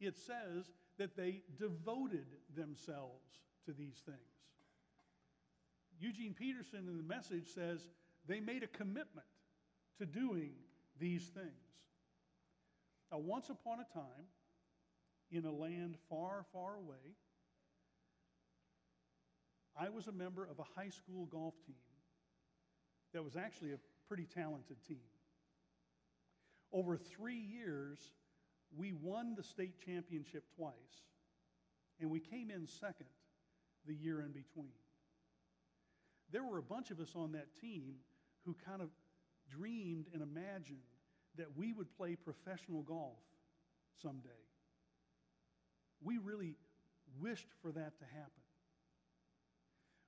It 0.00 0.16
says 0.16 0.70
that 0.98 1.16
they 1.16 1.42
devoted 1.58 2.26
themselves 2.54 3.38
to 3.64 3.72
these 3.72 4.02
things. 4.04 4.35
Eugene 6.00 6.34
Peterson 6.34 6.88
in 6.88 6.96
the 6.96 7.02
message 7.02 7.46
says 7.54 7.88
they 8.26 8.40
made 8.40 8.62
a 8.62 8.66
commitment 8.66 9.26
to 9.98 10.06
doing 10.06 10.50
these 10.98 11.24
things. 11.24 11.50
Now, 13.10 13.18
once 13.18 13.48
upon 13.50 13.78
a 13.80 13.94
time, 13.94 14.26
in 15.30 15.44
a 15.44 15.52
land 15.52 15.96
far, 16.08 16.44
far 16.52 16.76
away, 16.76 17.14
I 19.78 19.88
was 19.90 20.06
a 20.06 20.12
member 20.12 20.44
of 20.44 20.58
a 20.58 20.80
high 20.80 20.90
school 20.90 21.26
golf 21.26 21.54
team 21.66 21.76
that 23.12 23.22
was 23.22 23.36
actually 23.36 23.72
a 23.72 23.78
pretty 24.08 24.26
talented 24.34 24.76
team. 24.86 24.98
Over 26.72 26.96
three 26.96 27.38
years, 27.38 27.98
we 28.76 28.92
won 28.92 29.34
the 29.36 29.42
state 29.42 29.80
championship 29.84 30.44
twice, 30.56 30.74
and 32.00 32.10
we 32.10 32.20
came 32.20 32.50
in 32.50 32.66
second 32.66 33.06
the 33.86 33.94
year 33.94 34.20
in 34.20 34.32
between. 34.32 34.72
There 36.32 36.44
were 36.44 36.58
a 36.58 36.62
bunch 36.62 36.90
of 36.90 37.00
us 37.00 37.12
on 37.14 37.32
that 37.32 37.54
team 37.60 37.96
who 38.44 38.54
kind 38.64 38.82
of 38.82 38.88
dreamed 39.48 40.06
and 40.12 40.22
imagined 40.22 40.78
that 41.36 41.56
we 41.56 41.72
would 41.72 41.94
play 41.96 42.16
professional 42.16 42.82
golf 42.82 43.18
someday. 44.02 44.28
We 46.02 46.18
really 46.18 46.56
wished 47.20 47.48
for 47.62 47.72
that 47.72 47.98
to 47.98 48.04
happen. 48.04 48.42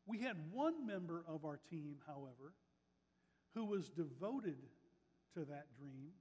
We 0.06 0.20
had 0.20 0.36
one 0.52 0.86
member 0.86 1.22
of 1.28 1.44
our 1.44 1.60
team, 1.70 1.96
however, 2.06 2.54
who 3.54 3.66
was 3.66 3.90
devoted 3.90 4.56
to 5.34 5.44
that 5.44 5.66
dream. 5.78 6.12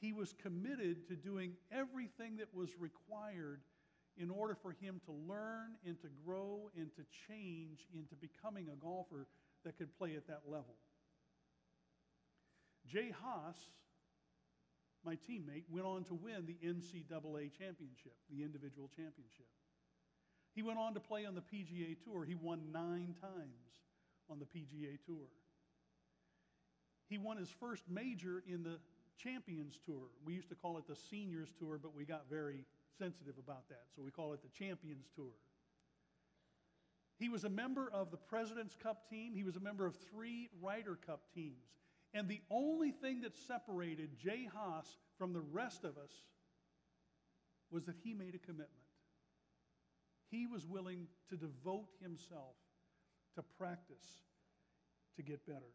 He 0.00 0.12
was 0.12 0.34
committed 0.42 1.06
to 1.08 1.16
doing 1.16 1.52
everything 1.70 2.36
that 2.36 2.54
was 2.54 2.70
required 2.78 3.60
in 4.18 4.30
order 4.30 4.56
for 4.62 4.72
him 4.72 5.00
to 5.06 5.12
learn 5.12 5.76
and 5.86 6.00
to 6.02 6.08
grow 6.24 6.70
and 6.76 6.90
to 6.96 7.02
change 7.28 7.86
into 7.94 8.14
becoming 8.16 8.68
a 8.72 8.76
golfer 8.76 9.26
that 9.64 9.78
could 9.78 9.96
play 9.98 10.16
at 10.16 10.26
that 10.26 10.42
level. 10.46 10.74
Jay 12.86 13.12
Haas 13.22 13.56
my 15.04 15.14
teammate, 15.14 15.64
went 15.70 15.86
on 15.86 16.04
to 16.04 16.14
win 16.14 16.46
the 16.46 16.56
NCAA 16.66 17.50
championship, 17.56 18.14
the 18.30 18.42
individual 18.42 18.90
championship. 18.94 19.46
He 20.54 20.62
went 20.62 20.78
on 20.78 20.94
to 20.94 21.00
play 21.00 21.24
on 21.24 21.34
the 21.34 21.40
PGA 21.40 21.96
Tour. 22.04 22.24
He 22.24 22.34
won 22.34 22.72
nine 22.72 23.14
times 23.20 23.72
on 24.28 24.38
the 24.38 24.44
PGA 24.44 24.98
Tour. 25.06 25.28
He 27.08 27.16
won 27.16 27.36
his 27.36 27.48
first 27.60 27.84
major 27.88 28.42
in 28.46 28.62
the 28.64 28.78
Champions 29.16 29.78
Tour. 29.86 30.08
We 30.24 30.34
used 30.34 30.48
to 30.50 30.54
call 30.54 30.78
it 30.78 30.86
the 30.86 30.96
Seniors 31.10 31.48
Tour, 31.58 31.78
but 31.80 31.94
we 31.94 32.04
got 32.04 32.24
very 32.28 32.64
sensitive 32.98 33.34
about 33.38 33.68
that, 33.68 33.84
so 33.94 34.02
we 34.02 34.10
call 34.10 34.32
it 34.32 34.40
the 34.42 34.48
Champions 34.48 35.06
Tour. 35.14 35.32
He 37.18 37.28
was 37.28 37.44
a 37.44 37.48
member 37.48 37.90
of 37.92 38.10
the 38.10 38.16
President's 38.16 38.76
Cup 38.76 39.08
team. 39.10 39.34
He 39.34 39.42
was 39.42 39.56
a 39.56 39.60
member 39.60 39.86
of 39.86 39.96
three 40.10 40.48
Ryder 40.62 40.98
Cup 41.04 41.22
teams. 41.34 41.66
And 42.14 42.28
the 42.28 42.40
only 42.50 42.92
thing 42.92 43.22
that 43.22 43.36
separated 43.36 44.18
Jay 44.18 44.48
Haas 44.52 44.86
from 45.18 45.32
the 45.32 45.40
rest 45.40 45.84
of 45.84 45.98
us 45.98 46.12
was 47.70 47.84
that 47.84 47.96
he 48.02 48.14
made 48.14 48.34
a 48.34 48.38
commitment. 48.38 48.70
He 50.30 50.46
was 50.46 50.66
willing 50.66 51.06
to 51.28 51.36
devote 51.36 51.88
himself 52.00 52.54
to 53.34 53.42
practice 53.58 54.22
to 55.16 55.22
get 55.22 55.44
better. 55.46 55.74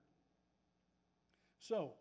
So, 1.60 1.94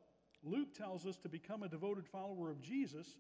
Luke 0.43 0.75
tells 0.75 1.07
us 1.07 1.17
to 1.19 1.29
become 1.29 1.63
a 1.63 1.69
devoted 1.69 2.07
follower 2.07 2.51
of 2.51 2.61
Jesus, 2.61 3.17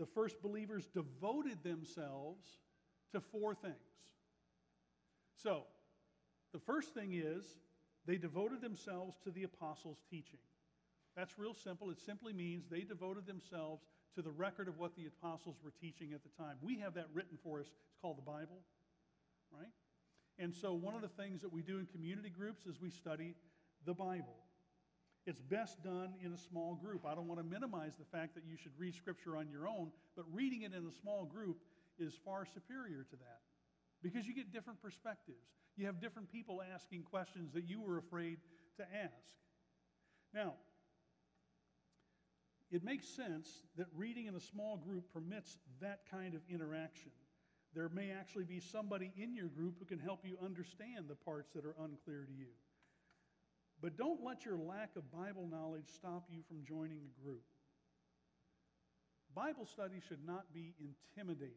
the 0.00 0.06
first 0.06 0.40
believers 0.40 0.88
devoted 0.94 1.62
themselves 1.62 2.46
to 3.12 3.20
four 3.20 3.54
things. 3.54 3.74
So, 5.42 5.64
the 6.52 6.58
first 6.58 6.94
thing 6.94 7.12
is 7.12 7.44
they 8.06 8.16
devoted 8.16 8.62
themselves 8.62 9.18
to 9.24 9.30
the 9.30 9.44
apostles' 9.44 9.98
teaching. 10.10 10.40
That's 11.16 11.38
real 11.38 11.52
simple. 11.52 11.90
It 11.90 12.00
simply 12.00 12.32
means 12.32 12.64
they 12.66 12.80
devoted 12.80 13.26
themselves 13.26 13.84
to 14.14 14.22
the 14.22 14.30
record 14.30 14.68
of 14.68 14.78
what 14.78 14.96
the 14.96 15.06
apostles 15.06 15.56
were 15.62 15.72
teaching 15.82 16.14
at 16.14 16.22
the 16.22 16.42
time. 16.42 16.56
We 16.62 16.78
have 16.78 16.94
that 16.94 17.08
written 17.12 17.36
for 17.44 17.60
us. 17.60 17.66
It's 17.66 18.00
called 18.00 18.16
the 18.16 18.22
Bible, 18.22 18.62
right? 19.52 19.68
And 20.38 20.54
so, 20.54 20.72
one 20.72 20.94
of 20.94 21.02
the 21.02 21.22
things 21.22 21.42
that 21.42 21.52
we 21.52 21.60
do 21.60 21.78
in 21.78 21.84
community 21.84 22.30
groups 22.30 22.64
is 22.64 22.80
we 22.80 22.90
study 22.90 23.34
the 23.84 23.94
Bible. 23.94 24.38
It's 25.30 25.40
best 25.40 25.80
done 25.84 26.14
in 26.24 26.32
a 26.32 26.36
small 26.36 26.74
group. 26.74 27.06
I 27.06 27.14
don't 27.14 27.28
want 27.28 27.38
to 27.38 27.46
minimize 27.46 27.94
the 27.94 28.04
fact 28.04 28.34
that 28.34 28.42
you 28.44 28.56
should 28.56 28.72
read 28.76 28.96
Scripture 28.96 29.36
on 29.36 29.48
your 29.48 29.68
own, 29.68 29.92
but 30.16 30.24
reading 30.32 30.62
it 30.62 30.74
in 30.74 30.84
a 30.84 30.90
small 30.90 31.24
group 31.24 31.58
is 32.00 32.14
far 32.24 32.44
superior 32.44 33.06
to 33.08 33.16
that 33.16 33.38
because 34.02 34.26
you 34.26 34.34
get 34.34 34.52
different 34.52 34.82
perspectives. 34.82 35.46
You 35.76 35.86
have 35.86 36.00
different 36.00 36.32
people 36.32 36.60
asking 36.74 37.04
questions 37.04 37.52
that 37.52 37.62
you 37.68 37.80
were 37.80 37.96
afraid 37.96 38.38
to 38.78 38.82
ask. 38.82 39.38
Now, 40.34 40.54
it 42.72 42.82
makes 42.82 43.06
sense 43.06 43.48
that 43.76 43.86
reading 43.94 44.26
in 44.26 44.34
a 44.34 44.40
small 44.40 44.78
group 44.78 45.12
permits 45.12 45.58
that 45.80 46.00
kind 46.10 46.34
of 46.34 46.40
interaction. 46.50 47.12
There 47.72 47.88
may 47.88 48.10
actually 48.10 48.46
be 48.46 48.58
somebody 48.58 49.12
in 49.16 49.36
your 49.36 49.46
group 49.46 49.76
who 49.78 49.84
can 49.84 50.00
help 50.00 50.24
you 50.24 50.36
understand 50.44 51.04
the 51.06 51.14
parts 51.14 51.52
that 51.54 51.64
are 51.64 51.76
unclear 51.78 52.26
to 52.26 52.32
you. 52.32 52.48
But 53.82 53.96
don't 53.96 54.22
let 54.22 54.44
your 54.44 54.58
lack 54.58 54.96
of 54.96 55.10
Bible 55.10 55.48
knowledge 55.50 55.86
stop 55.94 56.26
you 56.30 56.42
from 56.48 56.64
joining 56.64 57.00
a 57.00 57.22
group. 57.24 57.42
Bible 59.34 59.64
study 59.64 60.00
should 60.08 60.26
not 60.26 60.52
be 60.52 60.74
intimidating, 60.78 61.54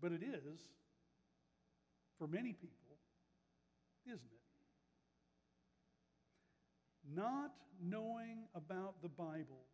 but 0.00 0.12
it 0.12 0.22
is 0.22 0.60
for 2.18 2.26
many 2.26 2.52
people, 2.52 2.98
isn't 4.06 4.18
it? 4.18 4.42
Not 7.14 7.52
knowing 7.80 8.44
about 8.54 9.00
the 9.02 9.08
Bible 9.08 9.64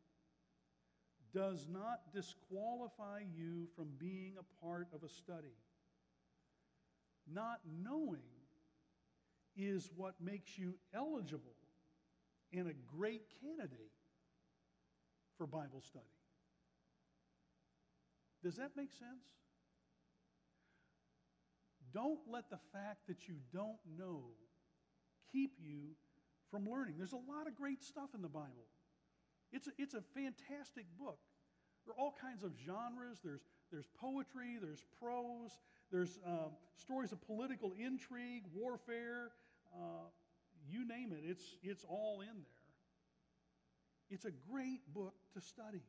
does 1.35 1.66
not 1.70 2.00
disqualify 2.12 3.20
you 3.35 3.68
from 3.76 3.88
being 3.99 4.35
a 4.38 4.64
part 4.64 4.88
of 4.94 5.02
a 5.02 5.08
study. 5.08 5.56
Not 7.30 7.61
knowing 7.82 8.38
is 9.58 9.90
what 9.96 10.14
makes 10.20 10.56
you 10.56 10.74
eligible 10.94 11.56
and 12.52 12.68
a 12.68 12.74
great 12.96 13.22
candidate 13.42 13.92
for 15.36 15.46
Bible 15.46 15.82
study. 15.82 16.04
Does 18.42 18.56
that 18.56 18.70
make 18.76 18.92
sense? 18.92 19.24
Don't 21.92 22.20
let 22.30 22.48
the 22.50 22.58
fact 22.72 23.06
that 23.08 23.28
you 23.28 23.34
don't 23.52 23.78
know 23.98 24.22
keep 25.32 25.52
you 25.58 25.96
from 26.50 26.68
learning. 26.70 26.94
There's 26.96 27.12
a 27.12 27.16
lot 27.16 27.46
of 27.46 27.56
great 27.56 27.82
stuff 27.82 28.10
in 28.14 28.22
the 28.22 28.28
Bible. 28.28 28.68
It's 29.52 29.66
a, 29.66 29.70
it's 29.78 29.94
a 29.94 30.02
fantastic 30.14 30.84
book. 30.98 31.18
There 31.84 31.94
are 31.94 32.00
all 32.00 32.14
kinds 32.20 32.44
of 32.44 32.52
genres. 32.64 33.18
There's, 33.24 33.40
there's 33.72 33.88
poetry, 34.00 34.58
there's 34.60 34.84
prose, 35.00 35.58
there's 35.90 36.18
um, 36.26 36.52
stories 36.76 37.12
of 37.12 37.20
political 37.26 37.72
intrigue, 37.78 38.44
warfare, 38.54 39.30
you 40.70 40.87
name 40.87 41.12
it, 41.12 41.25
it's, 41.25 41.44
it's 41.62 41.84
all 41.88 42.20
in 42.20 42.26
there. 42.26 42.58
It's 44.10 44.25
a 44.25 44.30
great 44.50 44.80
book 44.94 45.14
to 45.34 45.40
study. 45.40 45.82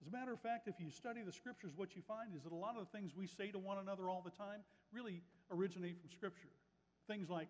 As 0.00 0.08
a 0.08 0.10
matter 0.10 0.32
of 0.32 0.40
fact, 0.40 0.68
if 0.68 0.74
you 0.78 0.90
study 0.90 1.22
the 1.22 1.32
scriptures, 1.32 1.72
what 1.76 1.96
you 1.96 2.02
find 2.02 2.34
is 2.34 2.42
that 2.42 2.52
a 2.52 2.56
lot 2.56 2.76
of 2.76 2.86
the 2.90 2.96
things 2.98 3.12
we 3.16 3.26
say 3.26 3.50
to 3.50 3.58
one 3.58 3.78
another 3.78 4.08
all 4.08 4.22
the 4.22 4.30
time 4.30 4.60
really 4.92 5.22
originate 5.50 6.00
from 6.00 6.10
scripture. 6.10 6.48
Things 7.06 7.30
like, 7.30 7.48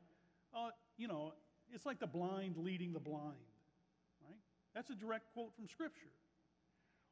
uh, 0.55 0.71
you 0.97 1.09
know, 1.09 1.33
it's 1.73 1.87
like 1.87 1.99
the 1.99 2.07
blind 2.07 2.57
leading 2.57 2.93
the 2.93 3.01
blind, 3.01 3.35
right? 4.23 4.38
That's 4.75 4.91
a 4.91 4.95
direct 4.95 5.33
quote 5.33 5.55
from 5.57 5.67
scripture. 5.67 6.12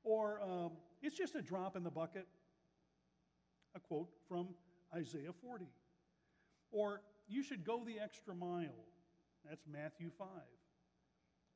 Or 0.04 0.40
um, 0.42 0.72
it's 1.02 1.16
just 1.16 1.34
a 1.34 1.42
drop 1.42 1.76
in 1.76 1.82
the 1.82 1.90
bucket, 1.90 2.26
a 3.74 3.80
quote 3.80 4.10
from 4.28 4.48
Isaiah 4.94 5.32
40. 5.42 5.64
Or 6.70 7.00
you 7.28 7.42
should 7.42 7.64
go 7.64 7.82
the 7.84 8.00
extra 8.02 8.34
mile. 8.34 8.84
That's 9.48 9.64
Matthew 9.70 10.10
5. 10.18 10.28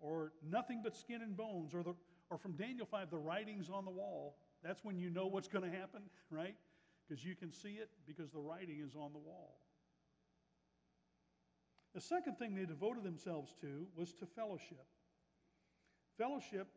Or 0.00 0.32
nothing 0.48 0.80
but 0.82 0.96
skin 0.96 1.22
and 1.22 1.36
bones. 1.36 1.74
Or, 1.74 1.82
the, 1.82 1.94
or 2.30 2.38
from 2.38 2.52
Daniel 2.52 2.86
5, 2.86 3.10
the 3.10 3.18
writings 3.18 3.68
on 3.70 3.84
the 3.84 3.90
wall. 3.90 4.36
That's 4.62 4.84
when 4.84 4.98
you 4.98 5.10
know 5.10 5.26
what's 5.26 5.48
going 5.48 5.70
to 5.70 5.76
happen, 5.76 6.02
right? 6.30 6.54
Because 7.06 7.24
you 7.24 7.34
can 7.34 7.52
see 7.52 7.74
it 7.80 7.88
because 8.06 8.30
the 8.30 8.40
writing 8.40 8.80
is 8.84 8.94
on 8.94 9.12
the 9.12 9.18
wall. 9.18 9.58
The 11.94 12.00
second 12.00 12.38
thing 12.38 12.54
they 12.54 12.66
devoted 12.66 13.02
themselves 13.02 13.54
to 13.62 13.86
was 13.96 14.12
to 14.14 14.26
fellowship. 14.26 14.84
Fellowship 16.18 16.68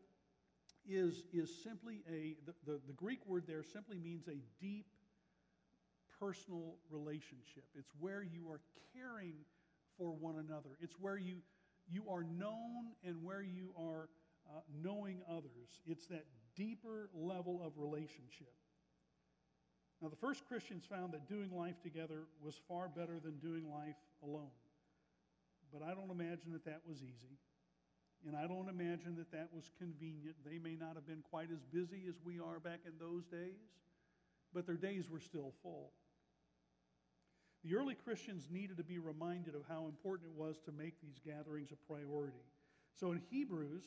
is, 0.87 1.23
is 1.33 1.51
simply 1.63 2.01
a, 2.09 2.37
the, 2.45 2.53
the, 2.65 2.79
the 2.87 2.93
Greek 2.93 3.19
word 3.27 3.43
there 3.47 3.63
simply 3.63 3.99
means 3.99 4.27
a 4.27 4.37
deep 4.59 4.85
personal 6.21 6.75
relationship. 6.91 7.65
It's 7.75 7.89
where 7.99 8.21
you 8.21 8.47
are 8.49 8.61
caring 8.93 9.33
for 9.97 10.11
one 10.11 10.35
another. 10.37 10.69
It's 10.79 10.95
where 10.99 11.17
you, 11.17 11.37
you 11.89 12.03
are 12.09 12.23
known 12.23 12.93
and 13.03 13.23
where 13.23 13.41
you 13.41 13.73
are 13.77 14.07
uh, 14.47 14.59
knowing 14.83 15.21
others. 15.27 15.81
It's 15.85 16.05
that 16.07 16.25
deeper 16.55 17.09
level 17.13 17.61
of 17.65 17.73
relationship. 17.77 18.53
Now, 20.01 20.09
the 20.09 20.15
first 20.15 20.47
Christians 20.47 20.83
found 20.89 21.13
that 21.13 21.27
doing 21.27 21.51
life 21.51 21.81
together 21.81 22.23
was 22.41 22.55
far 22.67 22.87
better 22.87 23.19
than 23.23 23.37
doing 23.37 23.69
life 23.69 23.97
alone. 24.23 24.53
But 25.73 25.83
I 25.83 25.93
don't 25.93 26.11
imagine 26.11 26.51
that 26.53 26.65
that 26.65 26.81
was 26.87 26.97
easy. 26.97 27.37
And 28.27 28.35
I 28.35 28.45
don't 28.45 28.69
imagine 28.69 29.15
that 29.17 29.31
that 29.31 29.49
was 29.53 29.69
convenient. 29.79 30.35
They 30.45 30.59
may 30.59 30.75
not 30.75 30.95
have 30.95 31.07
been 31.07 31.23
quite 31.29 31.49
as 31.51 31.63
busy 31.73 32.03
as 32.07 32.15
we 32.23 32.39
are 32.39 32.59
back 32.59 32.81
in 32.85 32.93
those 32.99 33.25
days, 33.25 33.57
but 34.53 34.67
their 34.67 34.75
days 34.75 35.09
were 35.09 35.19
still 35.19 35.53
full. 35.63 35.91
The 37.63 37.75
early 37.75 37.95
Christians 37.95 38.47
needed 38.49 38.77
to 38.77 38.83
be 38.83 38.97
reminded 38.97 39.53
of 39.53 39.61
how 39.69 39.85
important 39.85 40.31
it 40.31 40.39
was 40.39 40.59
to 40.65 40.71
make 40.71 40.99
these 40.99 41.19
gatherings 41.23 41.71
a 41.71 41.75
priority. 41.91 42.43
So 42.99 43.11
in 43.11 43.21
Hebrews, 43.29 43.83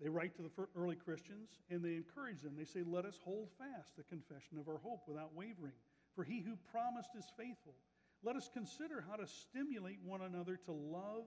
they 0.00 0.08
write 0.08 0.36
to 0.36 0.42
the 0.42 0.50
early 0.76 0.96
Christians 0.96 1.48
and 1.70 1.82
they 1.82 1.94
encourage 1.94 2.42
them. 2.42 2.54
They 2.56 2.64
say, 2.64 2.82
Let 2.86 3.04
us 3.04 3.18
hold 3.24 3.48
fast 3.58 3.96
the 3.96 4.02
confession 4.04 4.58
of 4.58 4.68
our 4.68 4.78
hope 4.78 5.02
without 5.08 5.34
wavering, 5.34 5.72
for 6.14 6.22
he 6.22 6.40
who 6.40 6.56
promised 6.70 7.10
is 7.16 7.24
faithful. 7.36 7.74
Let 8.22 8.36
us 8.36 8.50
consider 8.52 9.04
how 9.08 9.16
to 9.16 9.26
stimulate 9.26 9.98
one 10.04 10.22
another 10.22 10.58
to 10.66 10.72
love 10.72 11.24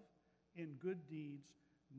and 0.57 0.79
good 0.79 1.07
deeds, 1.09 1.47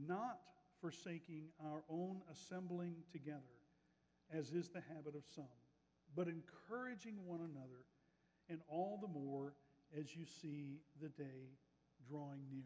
not 0.07 0.39
forsaking 0.81 1.45
our 1.65 1.83
own 1.89 2.21
assembling 2.31 2.97
together, 3.11 3.41
as 4.33 4.53
is 4.53 4.69
the 4.69 4.83
habit 4.95 5.15
of 5.15 5.23
some, 5.35 5.45
but 6.15 6.29
encouraging 6.29 7.17
one 7.25 7.41
another, 7.41 7.85
and 8.49 8.61
all 8.69 8.99
the 9.01 9.09
more 9.09 9.55
as 9.99 10.17
you 10.17 10.25
see 10.41 10.81
the 11.01 11.09
day 11.09 11.51
drawing 12.09 12.41
near. 12.51 12.65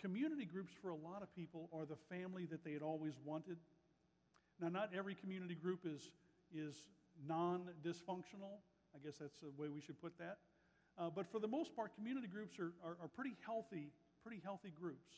Community 0.00 0.44
groups 0.44 0.72
for 0.82 0.90
a 0.90 0.94
lot 0.94 1.22
of 1.22 1.34
people 1.34 1.68
are 1.72 1.86
the 1.86 1.96
family 2.10 2.46
that 2.46 2.64
they 2.64 2.72
had 2.72 2.82
always 2.82 3.14
wanted. 3.24 3.56
Now, 4.60 4.68
not 4.68 4.90
every 4.96 5.14
community 5.14 5.54
group 5.54 5.80
is, 5.84 6.10
is 6.54 6.74
non 7.26 7.68
dysfunctional. 7.84 8.60
I 8.94 8.98
guess 9.04 9.16
that's 9.20 9.38
the 9.40 9.50
way 9.56 9.68
we 9.68 9.80
should 9.80 10.00
put 10.00 10.18
that. 10.18 10.38
Uh, 10.98 11.10
but 11.14 11.30
for 11.30 11.38
the 11.38 11.48
most 11.48 11.74
part, 11.76 11.94
community 11.94 12.26
groups 12.26 12.58
are, 12.58 12.72
are, 12.84 12.96
are 13.02 13.08
pretty 13.08 13.36
healthy, 13.44 13.92
pretty 14.22 14.40
healthy 14.42 14.72
groups. 14.78 15.12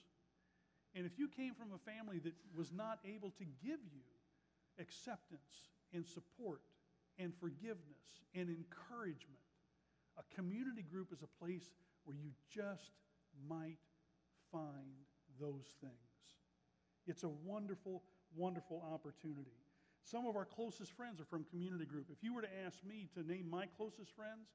And 0.95 1.07
if 1.07 1.19
you 1.19 1.29
came 1.29 1.55
from 1.55 1.69
a 1.75 1.79
family 1.79 2.19
that 2.21 2.33
was 2.57 2.73
not 2.73 2.99
able 3.05 3.31
to 3.39 3.45
give 3.63 3.79
you 3.93 4.03
acceptance 4.81 5.71
and 5.93 6.07
support 6.07 6.61
and 7.19 7.33
forgiveness 7.39 8.25
and 8.35 8.49
encouragement, 8.49 9.39
a 10.19 10.35
community 10.35 10.83
group 10.83 11.13
is 11.13 11.23
a 11.23 11.45
place 11.45 11.71
where 12.05 12.17
you 12.17 12.31
just 12.51 12.91
might 13.49 13.79
find 14.51 15.07
those 15.41 15.77
things. 15.81 15.95
It's 17.07 17.23
a 17.23 17.29
wonderful, 17.29 18.03
wonderful 18.37 18.85
opportunity. 18.93 19.57
Some 20.03 20.27
of 20.27 20.37
our 20.37 20.45
closest 20.45 20.93
friends 20.93 21.21
are 21.21 21.25
from 21.25 21.45
community 21.45 21.85
group. 21.85 22.07
If 22.11 22.23
you 22.23 22.35
were 22.35 22.43
to 22.43 22.55
ask 22.67 22.85
me 22.85 23.09
to 23.15 23.23
name 23.23 23.49
my 23.49 23.67
closest 23.77 24.15
friends, 24.17 24.49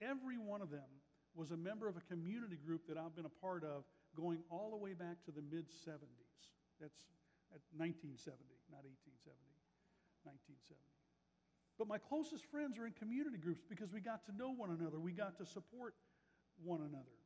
every 0.00 0.38
one 0.38 0.62
of 0.62 0.70
them 0.70 0.88
was 1.34 1.50
a 1.50 1.56
member 1.56 1.88
of 1.88 1.96
a 1.96 2.04
community 2.08 2.56
group 2.56 2.86
that 2.88 2.96
I've 2.96 3.14
been 3.14 3.26
a 3.26 3.40
part 3.40 3.64
of 3.64 3.84
going 4.16 4.38
all 4.50 4.70
the 4.70 4.76
way 4.76 4.92
back 4.92 5.24
to 5.26 5.30
the 5.30 5.42
mid 5.42 5.66
70s. 5.70 6.36
That's 6.80 7.00
at 7.52 7.62
1970, 7.74 8.38
not 8.70 8.84
1870, 8.86 9.34
1970. 10.24 10.99
But 11.80 11.88
my 11.88 11.96
closest 11.96 12.44
friends 12.50 12.78
are 12.78 12.84
in 12.84 12.92
community 12.92 13.38
groups 13.38 13.62
because 13.66 13.90
we 13.90 14.02
got 14.02 14.26
to 14.26 14.36
know 14.36 14.52
one 14.52 14.68
another, 14.68 15.00
we 15.00 15.12
got 15.12 15.38
to 15.38 15.46
support 15.46 15.94
one 16.62 16.80
another. 16.80 17.16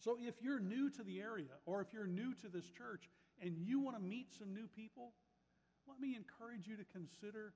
So 0.00 0.18
if 0.20 0.34
you're 0.42 0.58
new 0.58 0.90
to 0.90 1.04
the 1.04 1.20
area 1.20 1.54
or 1.64 1.80
if 1.80 1.92
you're 1.92 2.08
new 2.08 2.34
to 2.42 2.48
this 2.48 2.68
church 2.76 3.08
and 3.40 3.56
you 3.56 3.78
want 3.78 3.96
to 3.96 4.02
meet 4.02 4.34
some 4.36 4.52
new 4.52 4.66
people, 4.66 5.12
let 5.86 6.00
me 6.00 6.16
encourage 6.16 6.66
you 6.66 6.76
to 6.76 6.82
consider 6.92 7.54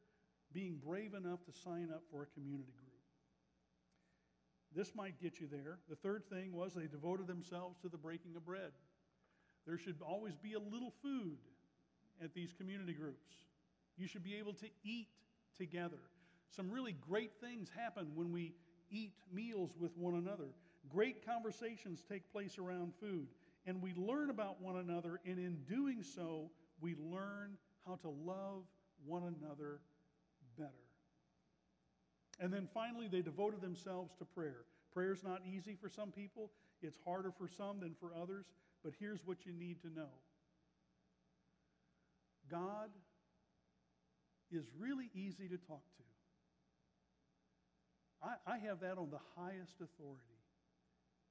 being 0.53 0.79
brave 0.87 1.13
enough 1.13 1.45
to 1.47 1.53
sign 1.53 1.89
up 1.93 2.05
for 2.13 2.23
a 2.23 2.27
community 2.39 2.73
group. 2.79 2.95
This 4.73 4.95
might 4.95 5.21
get 5.21 5.41
you 5.41 5.49
there. 5.51 5.81
The 5.89 5.97
third 5.97 6.23
thing 6.31 6.53
was 6.53 6.73
they 6.73 6.87
devoted 6.87 7.27
themselves 7.27 7.79
to 7.83 7.89
the 7.89 7.99
breaking 7.99 8.37
of 8.37 8.47
bread. 8.47 8.71
There 9.67 9.77
should 9.77 9.97
always 10.07 10.37
be 10.37 10.53
a 10.53 10.61
little 10.61 10.93
food 11.03 11.39
at 12.23 12.33
these 12.33 12.53
community 12.53 12.93
groups. 12.93 13.27
You 13.97 14.07
should 14.07 14.23
be 14.23 14.37
able 14.37 14.55
to 14.55 14.67
eat 14.85 15.09
together. 15.59 15.99
Some 16.51 16.71
really 16.71 16.97
great 17.09 17.33
things 17.41 17.69
happen 17.77 18.09
when 18.15 18.33
we 18.33 18.55
eat 18.91 19.13
meals 19.33 19.71
with 19.79 19.97
one 19.97 20.15
another. 20.15 20.49
Great 20.89 21.27
conversations 21.27 22.03
take 22.09 22.31
place 22.33 22.59
around 22.59 22.93
food, 23.01 23.27
and 23.67 23.83
we 23.83 23.93
learn 23.95 24.31
about 24.31 24.61
one 24.63 24.77
another, 24.77 25.21
and 25.25 25.39
in 25.39 25.59
doing 25.69 26.03
so, 26.03 26.51
we 26.81 26.95
learn 26.95 27.57
how 27.87 27.97
to 27.97 28.09
love 28.09 28.63
one 29.05 29.23
another 29.23 29.81
better. 30.57 30.71
And 32.39 32.53
then 32.53 32.69
finally, 32.73 33.09
they 33.09 33.23
devoted 33.23 33.61
themselves 33.61 34.15
to 34.19 34.25
prayer. 34.25 34.65
Prayer 34.93 35.13
is 35.13 35.25
not 35.25 35.43
easy 35.47 35.77
for 35.81 35.89
some 35.89 36.13
people, 36.13 36.51
it's 36.83 36.99
harder 37.05 37.33
for 37.37 37.49
some 37.49 37.81
than 37.81 37.95
for 37.99 38.13
others, 38.21 38.47
but 38.85 38.93
here's 38.99 39.27
what 39.27 39.45
you 39.45 39.53
need 39.53 39.81
to 39.83 39.89
know 39.89 40.11
God 42.49 42.91
is 44.57 44.67
really 44.79 45.11
easy 45.15 45.49
to 45.49 45.57
talk 45.57 45.83
to. 45.97 46.03
I, 48.23 48.55
I 48.55 48.59
have 48.59 48.81
that 48.81 48.99
on 48.99 49.11
the 49.11 49.21
highest 49.37 49.77
authority. 49.81 50.41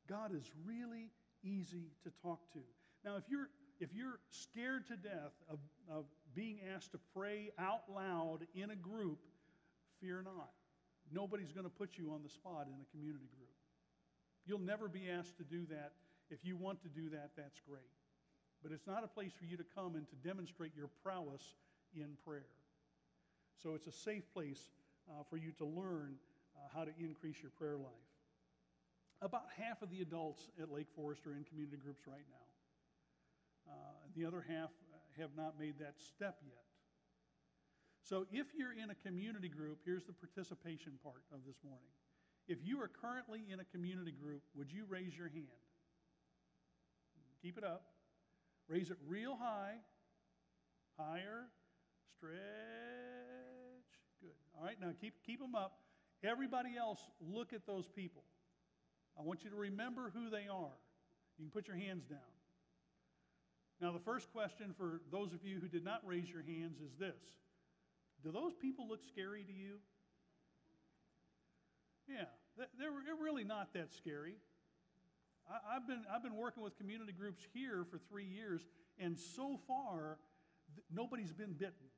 God 0.07 0.33
is 0.35 0.49
really 0.65 1.11
easy 1.43 1.91
to 2.03 2.11
talk 2.21 2.39
to. 2.53 2.59
Now, 3.03 3.17
if 3.17 3.23
you're 3.29 3.49
if 3.79 3.93
you're 3.93 4.19
scared 4.31 4.87
to 4.87 4.95
death 4.95 5.33
of, 5.49 5.59
of 5.91 6.05
being 6.33 6.59
asked 6.73 6.93
to 6.93 6.99
pray 7.13 7.51
out 7.59 7.83
loud 7.93 8.39
in 8.55 8.71
a 8.71 8.75
group, 8.75 9.19
fear 9.99 10.21
not. 10.23 10.51
Nobody's 11.11 11.51
going 11.51 11.65
to 11.65 11.69
put 11.69 11.97
you 11.97 12.11
on 12.11 12.23
the 12.23 12.29
spot 12.29 12.67
in 12.67 12.73
a 12.79 12.87
community 12.95 13.27
group. 13.35 13.51
You'll 14.45 14.59
never 14.59 14.87
be 14.87 15.09
asked 15.09 15.37
to 15.37 15.43
do 15.43 15.65
that. 15.69 15.91
If 16.29 16.39
you 16.43 16.55
want 16.55 16.81
to 16.83 16.89
do 16.89 17.09
that, 17.09 17.31
that's 17.35 17.59
great. 17.67 17.91
But 18.63 18.71
it's 18.71 18.87
not 18.87 19.03
a 19.03 19.07
place 19.07 19.31
for 19.37 19.45
you 19.45 19.57
to 19.57 19.65
come 19.75 19.95
and 19.95 20.07
to 20.09 20.15
demonstrate 20.27 20.71
your 20.75 20.89
prowess 21.03 21.43
in 21.93 22.17
prayer. 22.25 22.47
So 23.61 23.73
it's 23.73 23.87
a 23.87 23.91
safe 23.91 24.23
place 24.33 24.69
uh, 25.09 25.23
for 25.29 25.37
you 25.37 25.51
to 25.57 25.65
learn 25.65 26.15
uh, 26.55 26.67
how 26.73 26.83
to 26.83 26.91
increase 26.99 27.37
your 27.41 27.51
prayer 27.51 27.77
life. 27.77 28.09
About 29.21 29.45
half 29.57 29.81
of 29.81 29.89
the 29.89 30.01
adults 30.01 30.49
at 30.61 30.71
Lake 30.71 30.87
Forest 30.95 31.25
are 31.25 31.35
in 31.35 31.43
community 31.45 31.77
groups 31.77 32.01
right 32.05 32.25
now. 32.29 33.71
Uh, 33.71 33.75
the 34.15 34.25
other 34.25 34.45
half 34.47 34.69
have 35.19 35.29
not 35.37 35.57
made 35.59 35.79
that 35.79 35.95
step 35.97 36.37
yet. 36.45 36.65
So 38.03 38.25
if 38.31 38.47
you're 38.55 38.73
in 38.73 38.91
a 38.91 38.95
community 38.95 39.49
group, 39.49 39.79
here's 39.83 40.03
the 40.03 40.13
participation 40.13 40.93
part 41.01 41.23
of 41.33 41.39
this 41.47 41.55
morning. 41.63 41.89
If 42.47 42.59
you 42.63 42.79
are 42.81 42.89
currently 42.89 43.41
in 43.51 43.59
a 43.59 43.65
community 43.65 44.11
group, 44.11 44.43
would 44.55 44.71
you 44.71 44.85
raise 44.87 45.17
your 45.17 45.29
hand? 45.29 45.47
Keep 47.41 47.57
it 47.57 47.63
up. 47.63 47.83
Raise 48.67 48.89
it 48.89 48.97
real 49.07 49.35
high, 49.35 49.75
higher, 50.97 51.45
stretch. 52.17 52.94
All 54.57 54.65
right, 54.65 54.79
now 54.79 54.91
keep, 54.99 55.13
keep 55.25 55.39
them 55.39 55.55
up. 55.55 55.79
Everybody 56.23 56.77
else, 56.77 56.99
look 57.19 57.53
at 57.53 57.65
those 57.67 57.85
people. 57.95 58.23
I 59.19 59.23
want 59.23 59.43
you 59.43 59.49
to 59.49 59.55
remember 59.55 60.11
who 60.13 60.29
they 60.29 60.47
are. 60.47 60.75
You 61.37 61.45
can 61.45 61.51
put 61.51 61.67
your 61.67 61.77
hands 61.77 62.05
down. 62.05 62.19
Now, 63.81 63.91
the 63.91 63.99
first 63.99 64.31
question 64.31 64.73
for 64.77 65.01
those 65.11 65.33
of 65.33 65.43
you 65.43 65.59
who 65.59 65.67
did 65.67 65.83
not 65.83 66.01
raise 66.05 66.29
your 66.29 66.43
hands 66.43 66.79
is 66.79 66.95
this 66.97 67.21
Do 68.23 68.31
those 68.31 68.53
people 68.53 68.87
look 68.87 69.03
scary 69.03 69.43
to 69.43 69.51
you? 69.51 69.79
Yeah, 72.07 72.25
they're, 72.57 72.91
really 73.19 73.43
not 73.43 73.73
that 73.73 73.91
scary. 73.91 74.35
I, 75.49 75.73
have 75.73 75.87
been, 75.87 76.03
I've 76.13 76.23
been 76.23 76.35
working 76.35 76.63
with 76.63 76.77
community 76.77 77.11
groups 77.11 77.45
here 77.53 77.85
for 77.89 77.99
three 78.09 78.25
years, 78.25 78.61
and 78.99 79.17
so 79.17 79.59
far, 79.67 80.17
nobody's 80.93 81.33
been 81.33 81.53
bitten. 81.53 81.89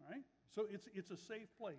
All 0.00 0.10
right? 0.10 0.24
So 0.54 0.66
it's, 0.70 0.88
it's 0.94 1.10
a 1.10 1.16
safe 1.16 1.48
place. 1.58 1.76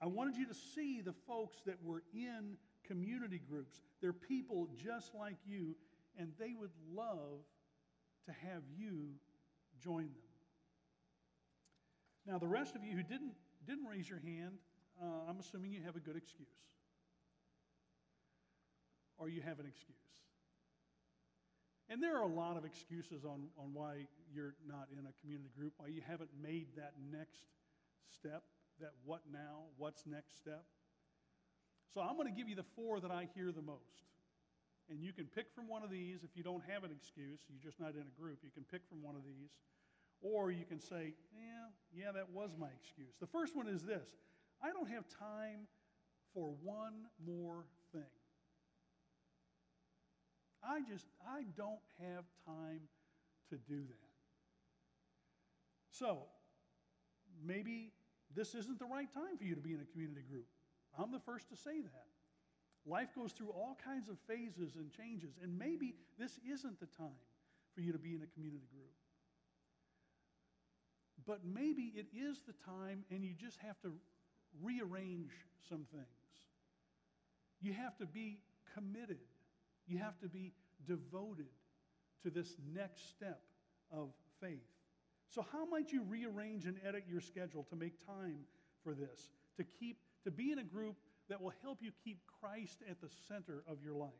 I 0.00 0.06
wanted 0.06 0.36
you 0.36 0.46
to 0.46 0.54
see 0.54 1.00
the 1.00 1.12
folks 1.26 1.58
that 1.66 1.76
were 1.82 2.02
in 2.14 2.56
community 2.86 3.38
groups. 3.38 3.80
They're 4.00 4.12
people 4.12 4.68
just 4.82 5.14
like 5.14 5.36
you, 5.46 5.76
and 6.18 6.32
they 6.38 6.54
would 6.58 6.70
love 6.94 7.44
to 8.26 8.32
have 8.32 8.62
you 8.76 9.10
join 9.82 10.04
them. 10.04 10.30
Now, 12.26 12.38
the 12.38 12.48
rest 12.48 12.76
of 12.76 12.84
you 12.84 12.96
who 12.96 13.02
didn't, 13.02 13.32
didn't 13.66 13.86
raise 13.86 14.08
your 14.08 14.20
hand, 14.20 14.58
uh, 15.02 15.28
I'm 15.28 15.38
assuming 15.38 15.72
you 15.72 15.82
have 15.84 15.96
a 15.96 16.00
good 16.00 16.16
excuse. 16.16 16.48
Or 19.18 19.28
you 19.28 19.42
have 19.42 19.58
an 19.58 19.66
excuse. 19.66 19.96
And 21.88 22.02
there 22.02 22.16
are 22.16 22.22
a 22.22 22.32
lot 22.32 22.56
of 22.56 22.64
excuses 22.64 23.24
on, 23.24 23.48
on 23.58 23.74
why 23.74 24.06
you're 24.32 24.54
not 24.66 24.88
in 24.92 25.06
a 25.06 25.12
community 25.20 25.50
group, 25.58 25.72
why 25.76 25.88
you 25.88 26.02
haven't 26.06 26.30
made 26.40 26.68
that 26.76 26.92
next 27.10 27.42
step, 28.08 28.42
that 28.80 28.92
what 29.04 29.22
now, 29.32 29.68
what's 29.76 30.06
next 30.06 30.38
step. 30.38 30.64
So 31.92 32.00
I'm 32.00 32.16
going 32.16 32.28
to 32.28 32.34
give 32.36 32.48
you 32.48 32.54
the 32.54 32.68
four 32.76 33.00
that 33.00 33.10
I 33.10 33.28
hear 33.34 33.52
the 33.52 33.62
most. 33.62 34.06
And 34.88 35.00
you 35.02 35.12
can 35.12 35.26
pick 35.26 35.46
from 35.54 35.68
one 35.68 35.82
of 35.82 35.90
these 35.90 36.24
if 36.24 36.30
you 36.34 36.42
don't 36.42 36.62
have 36.68 36.84
an 36.84 36.90
excuse, 36.90 37.40
you're 37.48 37.62
just 37.62 37.78
not 37.78 37.94
in 37.94 38.02
a 38.02 38.20
group. 38.20 38.38
You 38.42 38.50
can 38.50 38.64
pick 38.64 38.82
from 38.88 39.02
one 39.02 39.14
of 39.14 39.22
these. 39.24 39.50
Or 40.22 40.50
you 40.50 40.64
can 40.64 40.80
say, 40.80 41.14
yeah, 41.32 41.70
yeah, 42.04 42.12
that 42.12 42.30
was 42.30 42.50
my 42.58 42.68
excuse. 42.82 43.14
The 43.20 43.26
first 43.26 43.56
one 43.56 43.68
is 43.68 43.82
this 43.82 44.16
I 44.62 44.72
don't 44.72 44.88
have 44.88 45.04
time 45.18 45.66
for 46.34 46.52
one 46.62 47.06
more 47.24 47.64
thing. 47.92 48.02
I 50.62 50.80
just, 50.90 51.06
I 51.26 51.44
don't 51.56 51.80
have 52.00 52.24
time 52.46 52.80
to 53.48 53.56
do 53.56 53.80
that. 53.80 54.10
So, 55.90 56.18
maybe 57.44 57.92
this 58.34 58.54
isn't 58.54 58.78
the 58.78 58.86
right 58.86 59.12
time 59.12 59.36
for 59.36 59.44
you 59.44 59.54
to 59.54 59.60
be 59.60 59.72
in 59.72 59.80
a 59.80 59.92
community 59.92 60.22
group. 60.30 60.46
I'm 60.98 61.12
the 61.12 61.20
first 61.20 61.48
to 61.50 61.56
say 61.56 61.80
that. 61.80 62.06
Life 62.86 63.08
goes 63.14 63.32
through 63.32 63.50
all 63.50 63.76
kinds 63.84 64.08
of 64.08 64.16
phases 64.26 64.76
and 64.76 64.90
changes, 64.90 65.34
and 65.42 65.58
maybe 65.58 65.94
this 66.18 66.38
isn't 66.50 66.80
the 66.80 66.88
time 66.98 67.20
for 67.74 67.82
you 67.82 67.92
to 67.92 67.98
be 67.98 68.14
in 68.14 68.22
a 68.22 68.26
community 68.34 68.66
group. 68.72 68.90
But 71.26 71.40
maybe 71.44 71.92
it 71.94 72.06
is 72.16 72.40
the 72.46 72.54
time, 72.64 73.04
and 73.10 73.22
you 73.22 73.34
just 73.38 73.58
have 73.58 73.80
to 73.82 73.92
rearrange 74.62 75.32
some 75.68 75.86
things. 75.92 76.06
You 77.60 77.74
have 77.74 77.96
to 77.98 78.06
be 78.06 78.40
committed, 78.74 79.18
you 79.86 79.98
have 79.98 80.18
to 80.20 80.28
be 80.28 80.52
devoted 80.86 81.50
to 82.22 82.30
this 82.30 82.54
next 82.74 83.10
step 83.10 83.40
of 83.92 84.08
faith. 84.40 84.69
So, 85.30 85.46
how 85.52 85.64
might 85.64 85.92
you 85.92 86.02
rearrange 86.02 86.66
and 86.66 86.76
edit 86.86 87.04
your 87.08 87.20
schedule 87.20 87.64
to 87.70 87.76
make 87.76 88.04
time 88.04 88.40
for 88.82 88.94
this? 88.94 89.30
To 89.56 89.64
keep, 89.64 89.98
to 90.24 90.30
be 90.30 90.50
in 90.50 90.58
a 90.58 90.64
group 90.64 90.96
that 91.28 91.40
will 91.40 91.52
help 91.62 91.78
you 91.80 91.92
keep 92.04 92.18
Christ 92.40 92.78
at 92.88 93.00
the 93.00 93.08
center 93.28 93.62
of 93.68 93.78
your 93.82 93.94
life. 93.94 94.10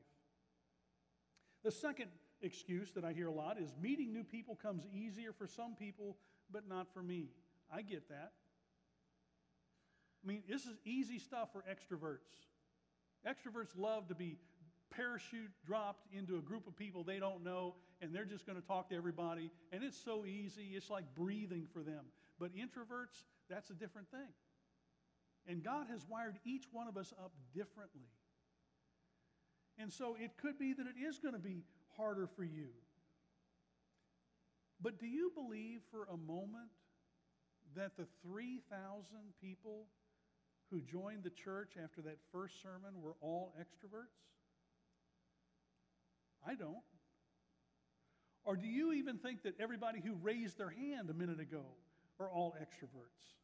The 1.65 1.73
second 1.73 2.11
excuse 2.43 2.93
that 2.93 3.05
I 3.05 3.13
hear 3.13 3.27
a 3.27 3.33
lot 3.33 3.59
is 3.59 3.73
meeting 3.83 4.13
new 4.13 4.25
people 4.25 4.55
comes 4.55 4.87
easier 4.95 5.33
for 5.33 5.47
some 5.47 5.75
people, 5.75 6.17
but 6.51 6.69
not 6.69 6.87
for 6.95 7.03
me. 7.03 7.31
I 7.73 7.83
get 7.83 8.09
that. 8.09 8.33
I 10.25 10.29
mean, 10.29 10.43
this 10.49 10.65
is 10.65 10.77
easy 10.85 11.19
stuff 11.19 11.49
for 11.53 11.65
extroverts. 11.69 12.19
Extroverts 13.27 13.77
love 13.77 14.09
to 14.09 14.15
be 14.15 14.37
parachute 14.91 15.51
dropped 15.67 16.07
into 16.13 16.37
a 16.37 16.41
group 16.41 16.67
of 16.67 16.77
people 16.77 17.05
they 17.05 17.19
don't 17.19 17.43
know, 17.45 17.75
and 18.01 18.15
they're 18.15 18.25
just 18.25 18.47
going 18.47 18.61
to 18.61 18.67
talk 18.67 18.89
to 18.91 18.97
everybody, 18.97 19.51
and 19.73 19.85
it's 19.85 19.99
so 20.03 20.25
easy. 20.25 20.73
It's 20.75 20.91
like 20.91 21.05
breathing 21.15 21.67
for 21.73 21.83
them. 21.83 22.05
But 22.39 22.55
introverts, 22.55 23.23
that's 23.49 23.71
a 23.71 23.75
different 23.75 24.11
thing. 24.11 24.33
And 25.47 25.63
God 25.63 25.87
has 25.91 26.07
wired 26.09 26.39
each 26.45 26.65
one 26.73 26.89
of 26.89 26.97
us 26.97 27.13
up 27.23 27.33
differently. 27.55 28.09
And 29.79 29.93
so 29.93 30.17
it 30.19 30.33
could 30.41 30.59
be 30.59 30.73
that 30.73 30.87
it 30.87 31.01
is 31.03 31.19
going 31.19 31.35
to 31.35 31.41
be 31.41 31.65
harder 31.97 32.27
for 32.37 32.45
you. 32.45 32.69
But 34.81 34.99
do 34.99 35.07
you 35.07 35.31
believe 35.35 35.81
for 35.91 36.05
a 36.05 36.17
moment 36.17 36.71
that 37.77 37.97
the 37.97 38.07
3,000 38.23 38.63
people 39.41 39.87
who 40.71 40.81
joined 40.81 41.25
the 41.25 41.31
church 41.31 41.73
after 41.83 42.01
that 42.03 42.17
first 42.33 42.63
sermon 42.63 43.03
were 43.03 43.15
all 43.21 43.55
extroverts? 43.61 44.17
I 46.47 46.55
don't. 46.55 46.77
Or 48.45 48.57
do 48.57 48.67
you 48.67 48.93
even 48.93 49.19
think 49.19 49.43
that 49.43 49.55
everybody 49.61 50.01
who 50.01 50.15
raised 50.23 50.59
their 50.59 50.71
hand 50.71 51.11
a 51.11 51.15
minute 51.15 51.41
ago 51.41 51.65
are 52.19 52.31
all 52.31 52.55
extroverts? 52.61 53.35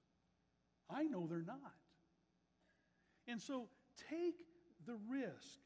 I 0.89 1.05
know 1.05 1.27
they're 1.29 1.45
not. 1.47 1.75
And 3.29 3.41
so 3.41 3.69
take 4.11 4.37
the 4.87 4.97
risk. 5.11 5.61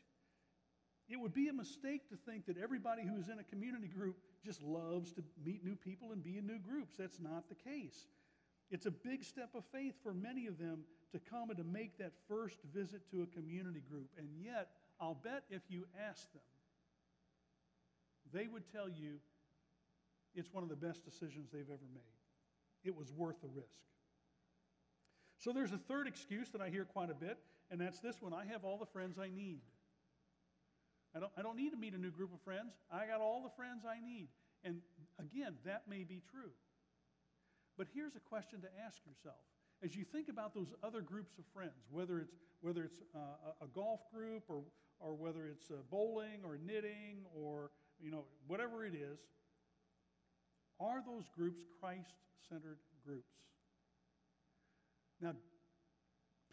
It 1.08 1.18
would 1.18 1.34
be 1.34 1.48
a 1.48 1.52
mistake 1.52 2.08
to 2.10 2.16
think 2.16 2.46
that 2.46 2.56
everybody 2.56 3.02
who 3.02 3.18
is 3.18 3.28
in 3.28 3.38
a 3.38 3.44
community 3.44 3.88
group 3.88 4.16
just 4.44 4.62
loves 4.62 5.12
to 5.14 5.24
meet 5.44 5.64
new 5.64 5.76
people 5.76 6.12
and 6.12 6.22
be 6.22 6.38
in 6.38 6.46
new 6.46 6.58
groups. 6.58 6.94
That's 6.96 7.20
not 7.20 7.48
the 7.48 7.56
case. 7.56 8.06
It's 8.70 8.86
a 8.86 8.90
big 8.90 9.24
step 9.24 9.50
of 9.54 9.64
faith 9.72 9.94
for 10.02 10.14
many 10.14 10.46
of 10.46 10.58
them 10.58 10.84
to 11.12 11.18
come 11.18 11.50
and 11.50 11.58
to 11.58 11.64
make 11.64 11.98
that 11.98 12.12
first 12.28 12.58
visit 12.72 13.02
to 13.10 13.22
a 13.22 13.26
community 13.26 13.82
group. 13.90 14.08
And 14.16 14.28
yet, 14.40 14.68
I'll 15.00 15.18
bet 15.22 15.42
if 15.50 15.62
you 15.68 15.86
ask 16.08 16.32
them, 16.32 16.42
they 18.32 18.46
would 18.46 18.64
tell 18.72 18.88
you 18.88 19.18
it's 20.34 20.52
one 20.52 20.62
of 20.62 20.68
the 20.68 20.76
best 20.76 21.04
decisions 21.04 21.50
they've 21.52 21.62
ever 21.68 21.88
made. 21.92 22.02
It 22.84 22.96
was 22.96 23.12
worth 23.12 23.40
the 23.40 23.48
risk. 23.48 23.80
So 25.38 25.52
there's 25.52 25.72
a 25.72 25.78
third 25.78 26.06
excuse 26.06 26.50
that 26.50 26.60
I 26.60 26.68
hear 26.68 26.84
quite 26.84 27.10
a 27.10 27.14
bit, 27.14 27.38
and 27.70 27.80
that's 27.80 28.00
this 28.00 28.20
one 28.20 28.32
I 28.32 28.44
have 28.52 28.64
all 28.64 28.78
the 28.78 28.86
friends 28.86 29.18
I 29.18 29.30
need. 29.30 29.60
I 31.14 31.20
don't, 31.20 31.32
I 31.36 31.42
don't 31.42 31.56
need 31.56 31.70
to 31.70 31.76
meet 31.76 31.94
a 31.94 31.98
new 31.98 32.10
group 32.10 32.32
of 32.32 32.40
friends. 32.42 32.74
I 32.92 33.06
got 33.06 33.20
all 33.20 33.42
the 33.42 33.50
friends 33.56 33.84
I 33.84 33.98
need. 34.04 34.28
And 34.62 34.80
again, 35.18 35.54
that 35.64 35.84
may 35.88 36.04
be 36.04 36.22
true. 36.30 36.52
But 37.76 37.88
here's 37.94 38.14
a 38.14 38.20
question 38.20 38.60
to 38.60 38.68
ask 38.84 38.98
yourself. 39.06 39.40
As 39.82 39.96
you 39.96 40.04
think 40.04 40.28
about 40.28 40.54
those 40.54 40.74
other 40.84 41.00
groups 41.00 41.38
of 41.38 41.44
friends, 41.54 41.88
whether 41.90 42.20
it's, 42.20 42.34
whether 42.60 42.84
it's 42.84 43.00
uh, 43.14 43.52
a, 43.62 43.66
golf 43.66 44.00
group 44.12 44.42
or, 44.48 44.60
or 45.00 45.14
whether 45.14 45.46
it's 45.46 45.70
uh, 45.70 45.76
bowling 45.90 46.44
or 46.44 46.58
knitting 46.62 47.24
or 47.34 47.70
you 48.02 48.10
know, 48.10 48.24
whatever 48.46 48.84
it 48.84 48.94
is, 48.94 49.18
are 50.80 51.02
those 51.04 51.24
groups 51.36 51.60
Christ 51.80 52.14
centered 52.48 52.78
groups? 53.04 53.34
Now, 55.20 55.34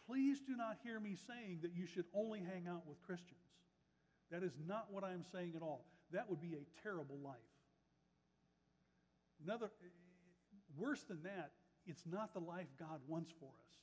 please 0.05 0.41
do 0.45 0.55
not 0.55 0.77
hear 0.83 0.99
me 0.99 1.15
saying 1.27 1.59
that 1.61 1.71
you 1.73 1.85
should 1.85 2.05
only 2.13 2.39
hang 2.39 2.67
out 2.67 2.83
with 2.87 3.01
Christians. 3.01 3.39
That 4.31 4.43
is 4.43 4.53
not 4.67 4.87
what 4.91 5.03
I'm 5.03 5.23
saying 5.31 5.53
at 5.55 5.61
all. 5.61 5.85
That 6.11 6.29
would 6.29 6.41
be 6.41 6.53
a 6.53 6.81
terrible 6.83 7.17
life. 7.23 7.35
Another, 9.45 9.71
worse 10.77 11.03
than 11.03 11.23
that, 11.23 11.51
it's 11.85 12.03
not 12.05 12.33
the 12.33 12.39
life 12.39 12.67
God 12.77 12.99
wants 13.07 13.31
for 13.39 13.45
us. 13.45 13.77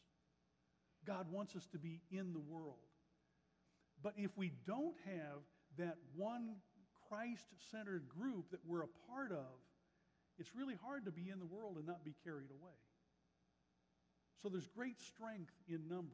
God 1.07 1.27
wants 1.31 1.57
us 1.57 1.66
to 1.72 1.79
be 1.79 2.00
in 2.11 2.33
the 2.33 2.40
world. 2.40 2.77
But 4.03 4.14
if 4.16 4.37
we 4.37 4.53
don't 4.66 4.96
have 5.07 5.40
that 5.79 5.96
one 6.14 6.57
Christ 7.14 7.46
centered 7.70 8.09
group 8.09 8.50
that 8.50 8.61
we're 8.66 8.83
a 8.83 8.92
part 9.09 9.31
of, 9.31 9.55
it's 10.38 10.50
really 10.55 10.74
hard 10.83 11.05
to 11.05 11.12
be 11.12 11.31
in 11.31 11.38
the 11.38 11.46
world 11.46 11.77
and 11.77 11.87
not 11.87 12.05
be 12.05 12.14
carried 12.24 12.50
away. 12.50 12.79
So 14.42 14.48
there's 14.48 14.66
great 14.66 15.00
strength 15.00 15.53
in 15.68 15.88
numbers. 15.88 16.11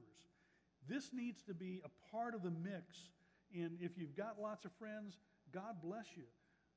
This 0.89 1.11
needs 1.13 1.43
to 1.45 1.55
be 1.55 1.81
a 1.85 2.13
part 2.15 2.35
of 2.35 2.43
the 2.43 2.51
mix. 2.51 3.09
And 3.55 3.79
if 3.81 3.97
you've 3.97 4.15
got 4.15 4.41
lots 4.41 4.65
of 4.65 4.73
friends, 4.79 5.17
God 5.53 5.77
bless 5.83 6.07
you. 6.17 6.25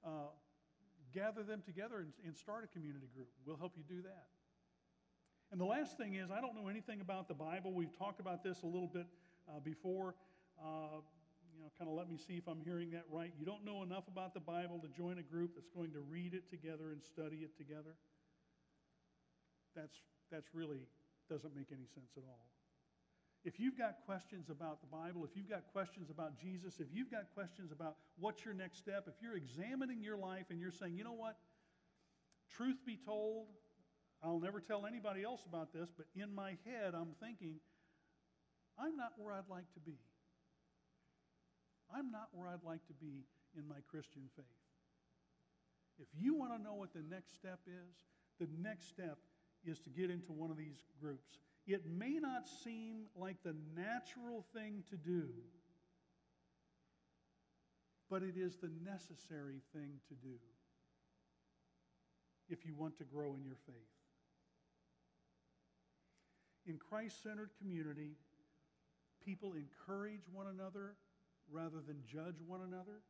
Uh, 0.05 0.31
gather 1.13 1.43
them 1.43 1.61
together 1.65 1.99
and, 1.99 2.13
and 2.25 2.35
start 2.35 2.63
a 2.63 2.67
community 2.67 3.07
group. 3.13 3.27
We'll 3.45 3.57
help 3.57 3.73
you 3.75 3.83
do 3.87 4.01
that. 4.03 4.27
And 5.51 5.59
the 5.59 5.65
last 5.65 5.97
thing 5.97 6.15
is, 6.15 6.31
I 6.31 6.41
don't 6.41 6.55
know 6.55 6.69
anything 6.69 7.01
about 7.01 7.27
the 7.27 7.35
Bible. 7.35 7.73
We've 7.73 7.95
talked 7.97 8.19
about 8.19 8.43
this 8.43 8.63
a 8.63 8.65
little 8.65 8.89
bit 8.91 9.05
uh, 9.47 9.59
before. 9.59 10.15
Uh, 10.57 11.01
know, 11.63 11.71
kind 11.79 11.89
of 11.89 11.95
let 11.95 12.09
me 12.09 12.17
see 12.17 12.35
if 12.35 12.47
I'm 12.47 12.59
hearing 12.59 12.91
that 12.91 13.05
right. 13.09 13.31
You 13.39 13.45
don't 13.45 13.63
know 13.63 13.83
enough 13.83 14.07
about 14.07 14.33
the 14.33 14.43
Bible 14.43 14.79
to 14.83 14.89
join 14.89 15.17
a 15.17 15.23
group 15.23 15.55
that's 15.55 15.69
going 15.69 15.91
to 15.93 15.99
read 15.99 16.33
it 16.33 16.49
together 16.49 16.91
and 16.91 17.01
study 17.01 17.37
it 17.37 17.57
together. 17.57 17.95
That's, 19.75 19.95
that's 20.31 20.53
really 20.53 20.85
doesn't 21.29 21.55
make 21.55 21.71
any 21.71 21.87
sense 21.95 22.11
at 22.17 22.23
all. 22.27 22.51
If 23.45 23.59
you've 23.59 23.77
got 23.77 23.97
questions 24.05 24.49
about 24.49 24.79
the 24.79 24.87
Bible, 24.87 25.25
if 25.25 25.35
you've 25.35 25.49
got 25.49 25.63
questions 25.73 26.09
about 26.09 26.39
Jesus, 26.39 26.79
if 26.79 26.87
you've 26.93 27.11
got 27.11 27.27
questions 27.33 27.71
about 27.71 27.95
what's 28.17 28.45
your 28.45 28.53
next 28.53 28.77
step, 28.77 29.07
if 29.07 29.15
you're 29.21 29.35
examining 29.35 30.01
your 30.01 30.17
life 30.17 30.45
and 30.49 30.59
you're 30.59 30.71
saying, 30.71 30.95
you 30.95 31.03
know 31.03 31.13
what, 31.13 31.35
truth 32.55 32.77
be 32.85 32.97
told, 33.05 33.47
I'll 34.23 34.39
never 34.39 34.61
tell 34.61 34.85
anybody 34.85 35.23
else 35.23 35.41
about 35.47 35.73
this, 35.73 35.89
but 35.95 36.05
in 36.15 36.33
my 36.33 36.55
head, 36.65 36.93
I'm 36.93 37.15
thinking, 37.21 37.55
I'm 38.79 38.95
not 38.95 39.11
where 39.17 39.33
I'd 39.33 39.49
like 39.49 39.71
to 39.73 39.79
be. 39.81 39.99
I'm 41.95 42.11
not 42.11 42.29
where 42.31 42.47
I'd 42.47 42.63
like 42.65 42.85
to 42.87 42.93
be 42.93 43.25
in 43.57 43.67
my 43.67 43.77
Christian 43.89 44.23
faith. 44.35 44.45
If 45.99 46.07
you 46.19 46.33
want 46.33 46.57
to 46.57 46.61
know 46.61 46.73
what 46.73 46.93
the 46.93 47.03
next 47.07 47.35
step 47.35 47.59
is, 47.67 47.95
the 48.39 48.47
next 48.61 48.89
step 48.89 49.17
is 49.65 49.79
to 49.81 49.89
get 49.89 50.09
into 50.09 50.31
one 50.31 50.49
of 50.49 50.57
these 50.57 50.83
groups. 50.99 51.37
It 51.67 51.85
may 51.85 52.19
not 52.19 52.47
seem 52.63 53.05
like 53.15 53.37
the 53.43 53.55
natural 53.75 54.45
thing 54.53 54.83
to 54.89 54.97
do, 54.97 55.29
but 58.09 58.23
it 58.23 58.35
is 58.35 58.57
the 58.57 58.71
necessary 58.83 59.61
thing 59.73 59.99
to 60.09 60.15
do 60.15 60.35
if 62.49 62.65
you 62.65 62.75
want 62.75 62.97
to 62.97 63.03
grow 63.03 63.35
in 63.35 63.43
your 63.43 63.57
faith. 63.65 63.75
In 66.65 66.77
Christ 66.77 67.21
centered 67.23 67.51
community, 67.61 68.17
people 69.25 69.53
encourage 69.53 70.21
one 70.31 70.47
another 70.47 70.95
rather 71.53 71.81
than 71.85 71.97
judge 72.11 72.41
one 72.45 72.61
another. 72.61 73.01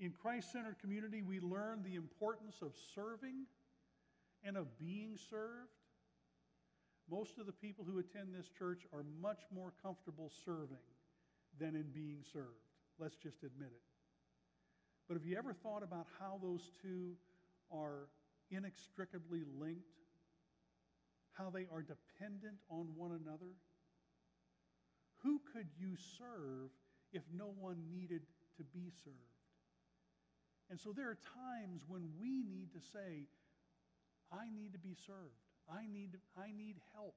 In 0.00 0.12
Christ 0.12 0.52
centered 0.52 0.78
community, 0.80 1.22
we 1.22 1.40
learn 1.40 1.82
the 1.82 1.94
importance 1.94 2.56
of 2.62 2.72
serving 2.94 3.46
and 4.44 4.56
of 4.56 4.78
being 4.78 5.16
served. 5.30 5.70
Most 7.10 7.38
of 7.38 7.46
the 7.46 7.52
people 7.52 7.84
who 7.84 7.98
attend 7.98 8.34
this 8.34 8.50
church 8.58 8.82
are 8.92 9.04
much 9.20 9.40
more 9.54 9.72
comfortable 9.82 10.30
serving 10.44 10.84
than 11.58 11.74
in 11.74 11.86
being 11.94 12.18
served. 12.32 12.66
Let's 12.98 13.16
just 13.16 13.38
admit 13.38 13.70
it. 13.72 13.82
But 15.08 15.14
have 15.14 15.24
you 15.24 15.38
ever 15.38 15.54
thought 15.54 15.82
about 15.82 16.06
how 16.18 16.38
those 16.42 16.70
two 16.82 17.14
are 17.72 18.08
inextricably 18.50 19.42
linked? 19.58 19.80
How 21.32 21.50
they 21.50 21.66
are 21.72 21.82
dependent 21.82 22.58
on 22.68 22.88
one 22.96 23.12
another? 23.12 23.54
Who 25.22 25.40
could 25.52 25.68
you 25.78 25.96
serve 26.18 26.70
if 27.12 27.22
no 27.34 27.54
one 27.58 27.82
needed 27.90 28.22
to 28.56 28.64
be 28.64 28.90
served? 29.04 29.16
And 30.70 30.78
so 30.78 30.92
there 30.92 31.08
are 31.08 31.18
times 31.34 31.82
when 31.88 32.08
we 32.20 32.42
need 32.44 32.72
to 32.72 32.80
say, 32.92 33.26
I 34.30 34.50
need 34.54 34.72
to 34.72 34.78
be 34.78 34.94
served. 35.06 35.40
I 35.68 35.86
need, 35.86 36.16
I 36.36 36.52
need 36.52 36.76
help. 36.94 37.14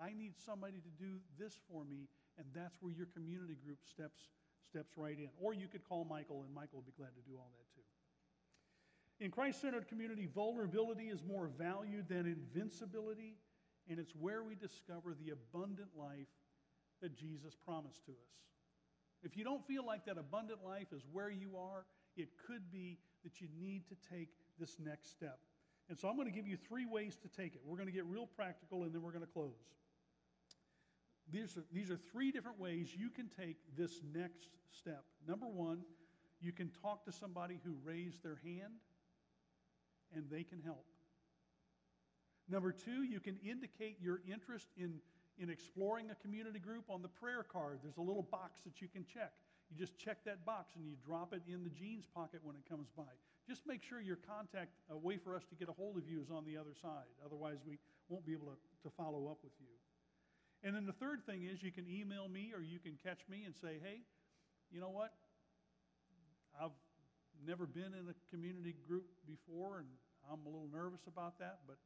I 0.00 0.12
need 0.12 0.34
somebody 0.44 0.80
to 0.80 0.92
do 1.02 1.20
this 1.38 1.56
for 1.70 1.84
me, 1.84 2.08
and 2.36 2.46
that's 2.54 2.76
where 2.80 2.92
your 2.92 3.06
community 3.06 3.56
group 3.64 3.78
steps, 3.88 4.20
steps 4.68 4.92
right 4.96 5.16
in. 5.16 5.28
Or 5.40 5.54
you 5.54 5.68
could 5.68 5.84
call 5.88 6.04
Michael, 6.04 6.44
and 6.44 6.54
Michael 6.54 6.80
would 6.80 6.86
be 6.86 6.96
glad 6.96 7.14
to 7.16 7.24
do 7.28 7.36
all 7.36 7.50
that 7.56 7.68
too. 7.74 9.24
In 9.24 9.30
Christ 9.30 9.62
centered 9.62 9.88
community, 9.88 10.28
vulnerability 10.34 11.08
is 11.08 11.22
more 11.22 11.48
valued 11.58 12.08
than 12.08 12.26
invincibility, 12.26 13.36
and 13.88 13.98
it's 13.98 14.12
where 14.14 14.42
we 14.42 14.54
discover 14.54 15.14
the 15.14 15.32
abundant 15.32 15.88
life 15.96 16.28
that 17.00 17.16
Jesus 17.16 17.54
promised 17.64 18.04
to 18.04 18.12
us. 18.12 18.36
If 19.26 19.36
you 19.36 19.42
don't 19.42 19.66
feel 19.66 19.84
like 19.84 20.06
that 20.06 20.18
abundant 20.18 20.60
life 20.64 20.86
is 20.92 21.02
where 21.12 21.28
you 21.28 21.56
are, 21.58 21.84
it 22.16 22.28
could 22.46 22.70
be 22.70 22.98
that 23.24 23.40
you 23.40 23.48
need 23.60 23.82
to 23.88 23.96
take 24.08 24.28
this 24.56 24.76
next 24.78 25.10
step. 25.10 25.40
And 25.88 25.98
so 25.98 26.08
I'm 26.08 26.14
going 26.14 26.28
to 26.28 26.34
give 26.34 26.46
you 26.46 26.56
three 26.56 26.86
ways 26.86 27.18
to 27.22 27.28
take 27.28 27.56
it. 27.56 27.60
We're 27.66 27.76
going 27.76 27.88
to 27.88 27.92
get 27.92 28.06
real 28.06 28.26
practical 28.26 28.84
and 28.84 28.94
then 28.94 29.02
we're 29.02 29.10
going 29.10 29.26
to 29.26 29.32
close. 29.32 29.58
These 31.32 31.56
are, 31.56 31.64
these 31.72 31.90
are 31.90 31.98
three 32.12 32.30
different 32.30 32.60
ways 32.60 32.94
you 32.96 33.10
can 33.10 33.28
take 33.28 33.56
this 33.76 34.00
next 34.14 34.50
step. 34.70 35.04
Number 35.26 35.46
one, 35.46 35.80
you 36.40 36.52
can 36.52 36.70
talk 36.80 37.04
to 37.06 37.12
somebody 37.12 37.58
who 37.64 37.74
raised 37.84 38.22
their 38.22 38.38
hand 38.44 38.74
and 40.14 40.30
they 40.30 40.44
can 40.44 40.60
help. 40.60 40.84
Number 42.48 42.70
two, 42.70 43.02
you 43.02 43.18
can 43.18 43.38
indicate 43.44 43.96
your 44.00 44.20
interest 44.32 44.68
in, 44.76 45.00
in 45.38 45.50
exploring 45.50 46.10
a 46.10 46.14
community 46.16 46.58
group 46.58 46.84
on 46.88 47.02
the 47.02 47.08
prayer 47.08 47.42
card. 47.42 47.80
There's 47.82 47.98
a 47.98 48.02
little 48.02 48.22
box 48.22 48.60
that 48.64 48.80
you 48.80 48.88
can 48.88 49.04
check. 49.04 49.32
You 49.70 49.76
just 49.76 49.98
check 49.98 50.24
that 50.24 50.44
box 50.46 50.74
and 50.76 50.86
you 50.86 50.94
drop 51.04 51.34
it 51.34 51.42
in 51.46 51.64
the 51.64 51.70
jeans 51.70 52.06
pocket 52.14 52.40
when 52.42 52.56
it 52.56 52.62
comes 52.68 52.88
by. 52.96 53.10
Just 53.48 53.66
make 53.66 53.82
sure 53.82 54.00
your 54.00 54.18
contact, 54.26 54.70
a 54.90 54.96
way 54.96 55.16
for 55.16 55.36
us 55.36 55.44
to 55.50 55.54
get 55.54 55.68
a 55.68 55.72
hold 55.72 55.96
of 55.96 56.08
you 56.08 56.20
is 56.20 56.30
on 56.30 56.44
the 56.44 56.56
other 56.56 56.74
side. 56.80 57.10
Otherwise, 57.24 57.58
we 57.66 57.78
won't 58.08 58.24
be 58.24 58.32
able 58.32 58.46
to, 58.46 58.88
to 58.88 58.94
follow 58.96 59.28
up 59.28 59.38
with 59.42 59.52
you. 59.60 59.70
And 60.62 60.74
then 60.74 60.86
the 60.86 60.96
third 60.96 61.24
thing 61.26 61.44
is 61.44 61.62
you 61.62 61.70
can 61.70 61.86
email 61.88 62.28
me 62.28 62.52
or 62.54 62.62
you 62.62 62.78
can 62.78 62.98
catch 63.02 63.20
me 63.28 63.44
and 63.44 63.54
say, 63.54 63.78
hey, 63.82 64.02
you 64.70 64.80
know 64.80 64.90
what? 64.90 65.12
I've 66.60 66.74
never 67.46 67.66
been 67.66 67.92
in 67.94 68.08
a 68.08 68.16
community 68.30 68.74
group 68.88 69.06
before 69.26 69.78
and 69.78 69.86
I'm 70.26 70.40
a 70.46 70.48
little 70.48 70.68
nervous 70.72 71.06
about 71.06 71.38
that, 71.38 71.60
but 71.66 71.76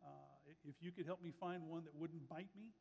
uh, 0.00 0.54
if 0.64 0.76
you 0.80 0.90
could 0.92 1.06
help 1.06 1.22
me 1.22 1.32
find 1.38 1.68
one 1.68 1.84
that 1.84 1.94
wouldn't 1.94 2.28
bite 2.28 2.48
me, 2.56 2.72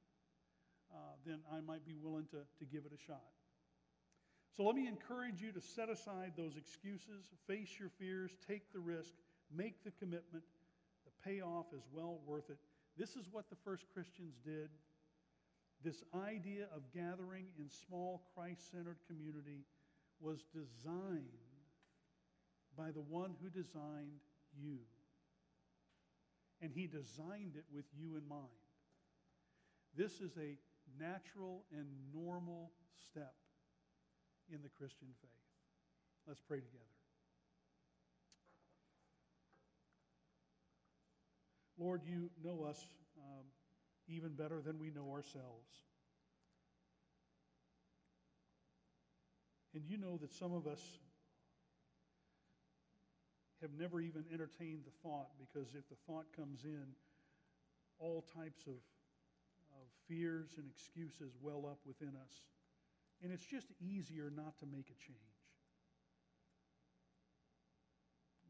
uh, 0.94 0.98
then 1.26 1.40
I 1.52 1.62
might 1.62 1.86
be 1.86 1.96
willing 2.02 2.26
to, 2.32 2.38
to 2.60 2.66
give 2.66 2.86
it 2.86 2.92
a 2.94 3.02
shot. 3.08 3.24
So 4.56 4.64
let 4.64 4.76
me 4.76 4.88
encourage 4.88 5.42
you 5.42 5.52
to 5.54 5.62
set 5.62 5.90
aside 5.90 6.34
those 6.36 6.58
excuses, 6.58 7.32
face 7.48 7.70
your 7.80 7.90
fears, 8.00 8.32
take 8.48 8.74
the 8.74 8.80
risk, 8.80 9.14
make 9.56 9.84
the 9.84 9.92
commitment. 9.92 10.44
The 11.06 11.30
payoff 11.30 11.68
is 11.74 11.84
well 11.94 12.20
worth 12.26 12.50
it. 12.50 12.58
This 12.98 13.16
is 13.16 13.28
what 13.32 13.50
the 13.50 13.56
first 13.64 13.86
Christians 13.94 14.36
did. 14.44 14.70
This 15.84 16.04
idea 16.14 16.66
of 16.76 16.82
gathering 16.94 17.46
in 17.58 17.70
small 17.70 18.24
Christ 18.36 18.70
centered 18.72 18.98
community 19.08 19.66
was 20.20 20.44
designed 20.54 21.24
by 22.78 22.92
the 22.92 23.02
one 23.02 23.36
who 23.42 23.50
designed 23.50 24.20
you. 24.62 24.78
And 26.62 26.72
he 26.72 26.86
designed 26.86 27.56
it 27.56 27.66
with 27.74 27.86
you 27.98 28.18
in 28.18 28.28
mind. 28.28 28.48
This 29.96 30.22
is 30.22 30.38
a 30.38 30.58
natural 31.00 31.64
and 31.72 31.86
normal 32.14 32.72
step 33.10 33.36
in 34.52 34.62
the 34.62 34.70
Christian 34.70 35.08
faith. 35.22 35.32
Let's 36.28 36.42
pray 36.42 36.60
together. 36.60 36.86
Lord, 41.78 42.02
you 42.06 42.30
know 42.44 42.64
us 42.64 42.80
um, 43.18 43.46
even 44.08 44.34
better 44.34 44.62
than 44.62 44.78
we 44.78 44.92
know 44.92 45.10
ourselves. 45.12 45.68
And 49.74 49.84
you 49.88 49.98
know 49.98 50.18
that 50.18 50.34
some 50.34 50.54
of 50.54 50.68
us 50.68 50.82
have 53.62 53.72
never 53.80 54.02
even 54.02 54.26
entertained 54.34 54.82
the 54.86 54.92
thought 55.02 55.30
because 55.40 55.70
if 55.76 55.88
the 55.90 55.96
thought 56.08 56.26
comes 56.36 56.66
in, 56.66 56.86
all 58.00 58.26
types 58.36 58.66
of, 58.68 58.74
of 58.74 59.01
fears 60.12 60.50
and 60.58 60.66
excuses 60.70 61.32
well 61.42 61.66
up 61.66 61.80
within 61.86 62.10
us. 62.10 62.34
And 63.24 63.32
it's 63.32 63.46
just 63.46 63.68
easier 63.80 64.32
not 64.36 64.58
to 64.60 64.66
make 64.66 64.88
a 64.90 64.98
change. 65.08 65.40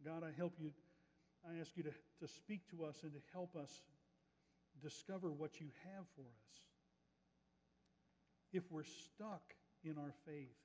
God, 0.04 0.24
I 0.24 0.32
help 0.36 0.54
you. 0.60 0.71
I 1.45 1.60
ask 1.60 1.69
you 1.76 1.84
to, 1.84 1.91
to 2.21 2.28
speak 2.28 2.62
to 2.71 2.86
us 2.86 2.95
and 3.04 3.13
to 3.13 3.19
help 3.34 3.56
us 3.56 3.69
discover 4.82 5.32
what 5.32 5.60
you 5.60 5.67
have 5.95 6.06
for 6.15 6.21
us. 6.21 6.54
If 8.54 8.63
we're 8.71 8.84
stuck 8.84 9.43
in 9.84 9.97
our 9.97 10.13
faith, 10.26 10.58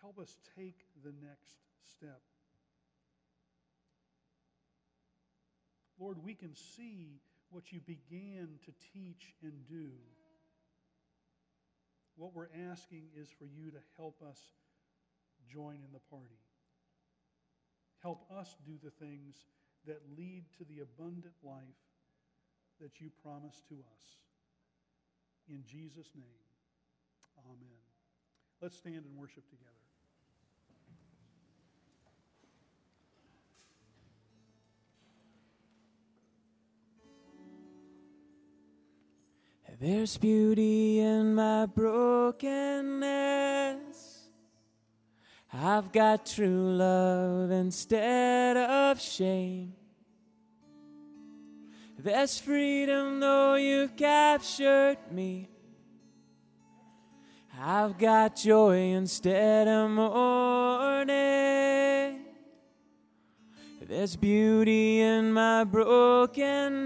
help 0.00 0.18
us 0.18 0.36
take 0.56 0.78
the 1.02 1.12
next 1.26 1.56
step. 1.96 2.20
Lord, 5.98 6.18
we 6.24 6.34
can 6.34 6.54
see 6.76 7.20
what 7.50 7.72
you 7.72 7.80
began 7.80 8.48
to 8.66 8.72
teach 8.92 9.34
and 9.42 9.52
do. 9.68 9.90
What 12.16 12.34
we're 12.34 12.52
asking 12.70 13.08
is 13.16 13.28
for 13.38 13.46
you 13.46 13.70
to 13.70 13.78
help 13.96 14.22
us 14.22 14.38
join 15.50 15.76
in 15.76 15.92
the 15.92 16.04
party. 16.10 16.40
Help 18.02 18.24
us 18.30 18.54
do 18.64 18.72
the 18.82 18.92
things 19.04 19.34
that 19.86 20.00
lead 20.16 20.44
to 20.58 20.64
the 20.64 20.80
abundant 20.80 21.34
life 21.42 21.80
that 22.80 23.00
you 23.00 23.10
promise 23.22 23.62
to 23.68 23.74
us. 23.74 24.06
In 25.48 25.62
Jesus' 25.66 26.10
name, 26.14 26.48
amen. 27.38 27.82
Let's 28.60 28.76
stand 28.76 29.04
and 29.04 29.16
worship 29.16 29.48
together. 29.50 29.83
There's 39.80 40.16
beauty 40.16 41.00
in 41.00 41.34
my 41.34 41.66
brokenness. 41.66 43.04
I've 45.52 45.92
got 45.92 46.26
true 46.26 46.76
love 46.76 47.50
instead 47.50 48.56
of 48.56 49.00
shame. 49.00 49.74
There's 51.98 52.38
freedom 52.38 53.18
though 53.20 53.56
you've 53.56 53.96
captured 53.96 54.98
me. 55.10 55.48
I've 57.60 57.98
got 57.98 58.36
joy 58.36 58.76
instead 58.92 59.66
of 59.68 59.90
mourning. 59.90 61.14
There's 63.80 64.16
beauty 64.16 65.00
in 65.00 65.32
my 65.32 65.64
brokenness. 65.64 66.84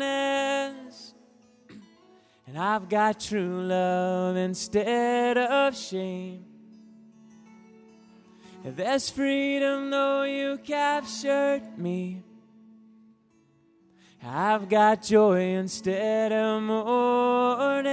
And 2.48 2.58
I've 2.58 2.88
got 2.88 3.20
true 3.20 3.60
love 3.60 4.34
instead 4.36 5.36
of 5.36 5.76
shame. 5.76 6.46
There's 8.64 9.10
freedom 9.10 9.90
though 9.90 10.22
you 10.22 10.56
captured 10.64 11.76
me. 11.76 12.22
I've 14.24 14.66
got 14.66 15.02
joy 15.02 15.56
instead 15.56 16.32
of 16.32 16.62
mourning. 16.62 17.92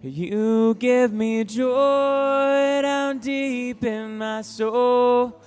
You 0.00 0.76
give 0.78 1.12
me 1.12 1.42
joy 1.42 2.80
down 2.82 3.18
deep 3.18 3.82
in 3.82 4.18
my 4.18 4.42
soul, 4.42 5.42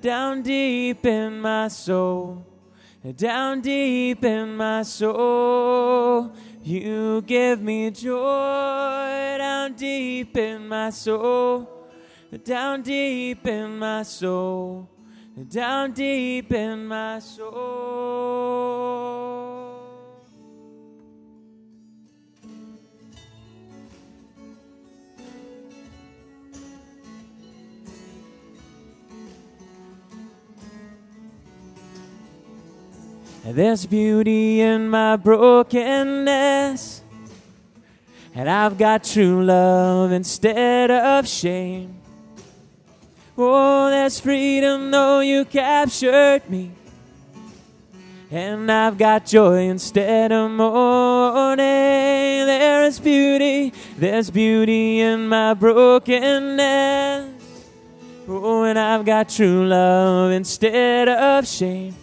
down 0.00 0.40
deep 0.40 1.04
in 1.04 1.42
my 1.42 1.68
soul, 1.68 2.46
down 3.16 3.60
deep 3.60 4.24
in 4.24 4.56
my 4.56 4.82
soul. 4.82 6.32
You 6.66 7.22
give 7.22 7.62
me 7.62 7.90
joy 7.92 9.38
down 9.38 9.74
deep 9.74 10.36
in 10.36 10.66
my 10.66 10.90
soul, 10.90 11.70
down 12.42 12.82
deep 12.82 13.46
in 13.46 13.78
my 13.78 14.02
soul, 14.02 14.88
down 15.48 15.92
deep 15.92 16.50
in 16.50 16.88
my 16.88 17.20
soul. 17.20 19.25
There's 33.48 33.86
beauty 33.86 34.60
in 34.60 34.88
my 34.90 35.14
brokenness, 35.14 37.00
and 38.34 38.50
I've 38.50 38.76
got 38.76 39.04
true 39.04 39.44
love 39.44 40.10
instead 40.10 40.90
of 40.90 41.28
shame. 41.28 41.94
Oh, 43.38 43.88
there's 43.88 44.18
freedom 44.18 44.90
though 44.90 45.20
you 45.20 45.44
captured 45.44 46.42
me, 46.50 46.72
and 48.32 48.70
I've 48.70 48.98
got 48.98 49.26
joy 49.26 49.68
instead 49.68 50.32
of 50.32 50.50
mourning. 50.50 51.56
There 51.56 52.82
is 52.82 52.98
beauty, 52.98 53.72
there's 53.96 54.28
beauty 54.28 54.98
in 54.98 55.28
my 55.28 55.54
brokenness. 55.54 57.32
Oh, 58.28 58.64
and 58.64 58.76
I've 58.76 59.04
got 59.04 59.28
true 59.28 59.68
love 59.68 60.32
instead 60.32 61.08
of 61.08 61.46
shame. 61.46 61.94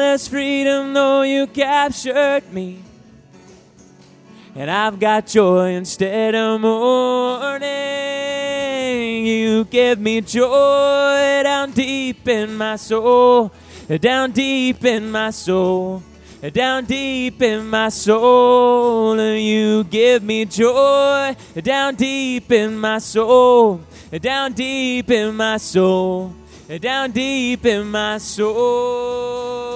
There's 0.00 0.26
freedom 0.26 0.94
though 0.94 1.20
you 1.20 1.46
captured 1.46 2.50
me. 2.54 2.82
And 4.54 4.70
I've 4.70 4.98
got 4.98 5.26
joy 5.26 5.74
instead 5.74 6.34
of 6.34 6.62
mourning. 6.62 7.66
You 9.26 9.64
give 9.66 10.00
me 10.00 10.22
joy 10.22 11.42
down 11.42 11.72
deep 11.72 12.26
in 12.26 12.56
my 12.56 12.76
soul, 12.76 13.52
down 14.00 14.32
deep 14.32 14.82
in 14.86 15.10
my 15.10 15.28
soul, 15.28 16.02
down 16.50 16.86
deep 16.86 17.42
in 17.42 17.68
my 17.68 17.90
soul. 17.90 19.20
You 19.36 19.84
give 19.84 20.22
me 20.22 20.46
joy 20.46 21.36
down 21.62 21.96
deep 21.96 22.50
in 22.50 22.78
my 22.78 23.00
soul, 23.00 23.82
down 24.18 24.54
deep 24.54 25.10
in 25.10 25.36
my 25.36 25.58
soul 25.58 26.34
down 26.78 27.10
deep 27.10 27.66
in 27.66 27.90
my 27.90 28.18
soul. 28.18 29.69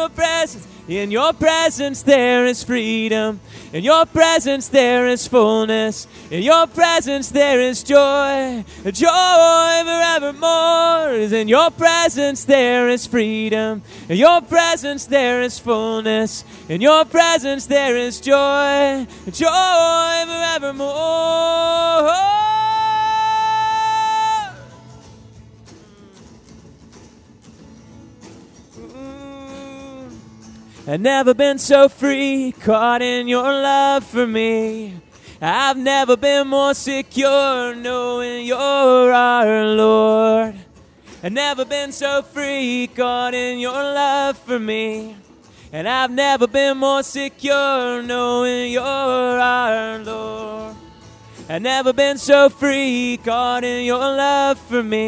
Your 0.00 0.08
presence, 0.08 0.66
in 0.88 1.10
your 1.10 1.34
presence 1.34 2.00
there 2.00 2.46
is 2.46 2.64
freedom. 2.64 3.38
In 3.70 3.84
your 3.84 4.06
presence 4.06 4.68
there 4.68 5.06
is 5.06 5.28
fullness. 5.28 6.06
In 6.30 6.42
your 6.42 6.66
presence 6.68 7.28
there 7.28 7.60
is 7.60 7.82
joy. 7.82 8.64
Joy 8.90 9.82
forevermore. 9.84 11.12
Is 11.12 11.32
in 11.34 11.48
your 11.48 11.70
presence 11.70 12.44
there 12.44 12.88
is 12.88 13.06
freedom. 13.06 13.82
In 14.08 14.16
your 14.16 14.40
presence 14.40 15.04
there 15.04 15.42
is 15.42 15.58
fullness. 15.58 16.46
In 16.70 16.80
your 16.80 17.04
presence 17.04 17.66
there 17.66 17.98
is 17.98 18.18
joy. 18.18 19.06
Joy 19.30 20.24
forevermore. 20.26 21.60
I've 30.86 31.00
never 31.00 31.34
been 31.34 31.58
so 31.58 31.90
free, 31.90 32.52
caught 32.52 33.02
in 33.02 33.28
your 33.28 33.42
love 33.42 34.02
for 34.02 34.26
me. 34.26 34.94
I've 35.40 35.76
never 35.76 36.16
been 36.16 36.48
more 36.48 36.72
secure 36.72 37.74
knowing 37.74 38.46
you're 38.46 38.58
our 39.12 39.66
Lord. 39.66 40.54
I've 41.22 41.32
never 41.32 41.66
been 41.66 41.92
so 41.92 42.22
free, 42.22 42.88
caught 42.96 43.34
in 43.34 43.58
your 43.58 43.72
love 43.72 44.38
for 44.38 44.58
me. 44.58 45.16
And 45.70 45.86
I've 45.86 46.10
never 46.10 46.46
been 46.46 46.78
more 46.78 47.02
secure 47.02 48.02
knowing 48.02 48.72
you're 48.72 48.82
our 48.82 49.98
Lord. 49.98 50.76
I've 51.48 51.62
never 51.62 51.92
been 51.92 52.16
so 52.16 52.48
free, 52.48 53.18
caught 53.22 53.64
in 53.64 53.84
your 53.84 53.98
love 53.98 54.58
for 54.58 54.82
me. 54.82 54.98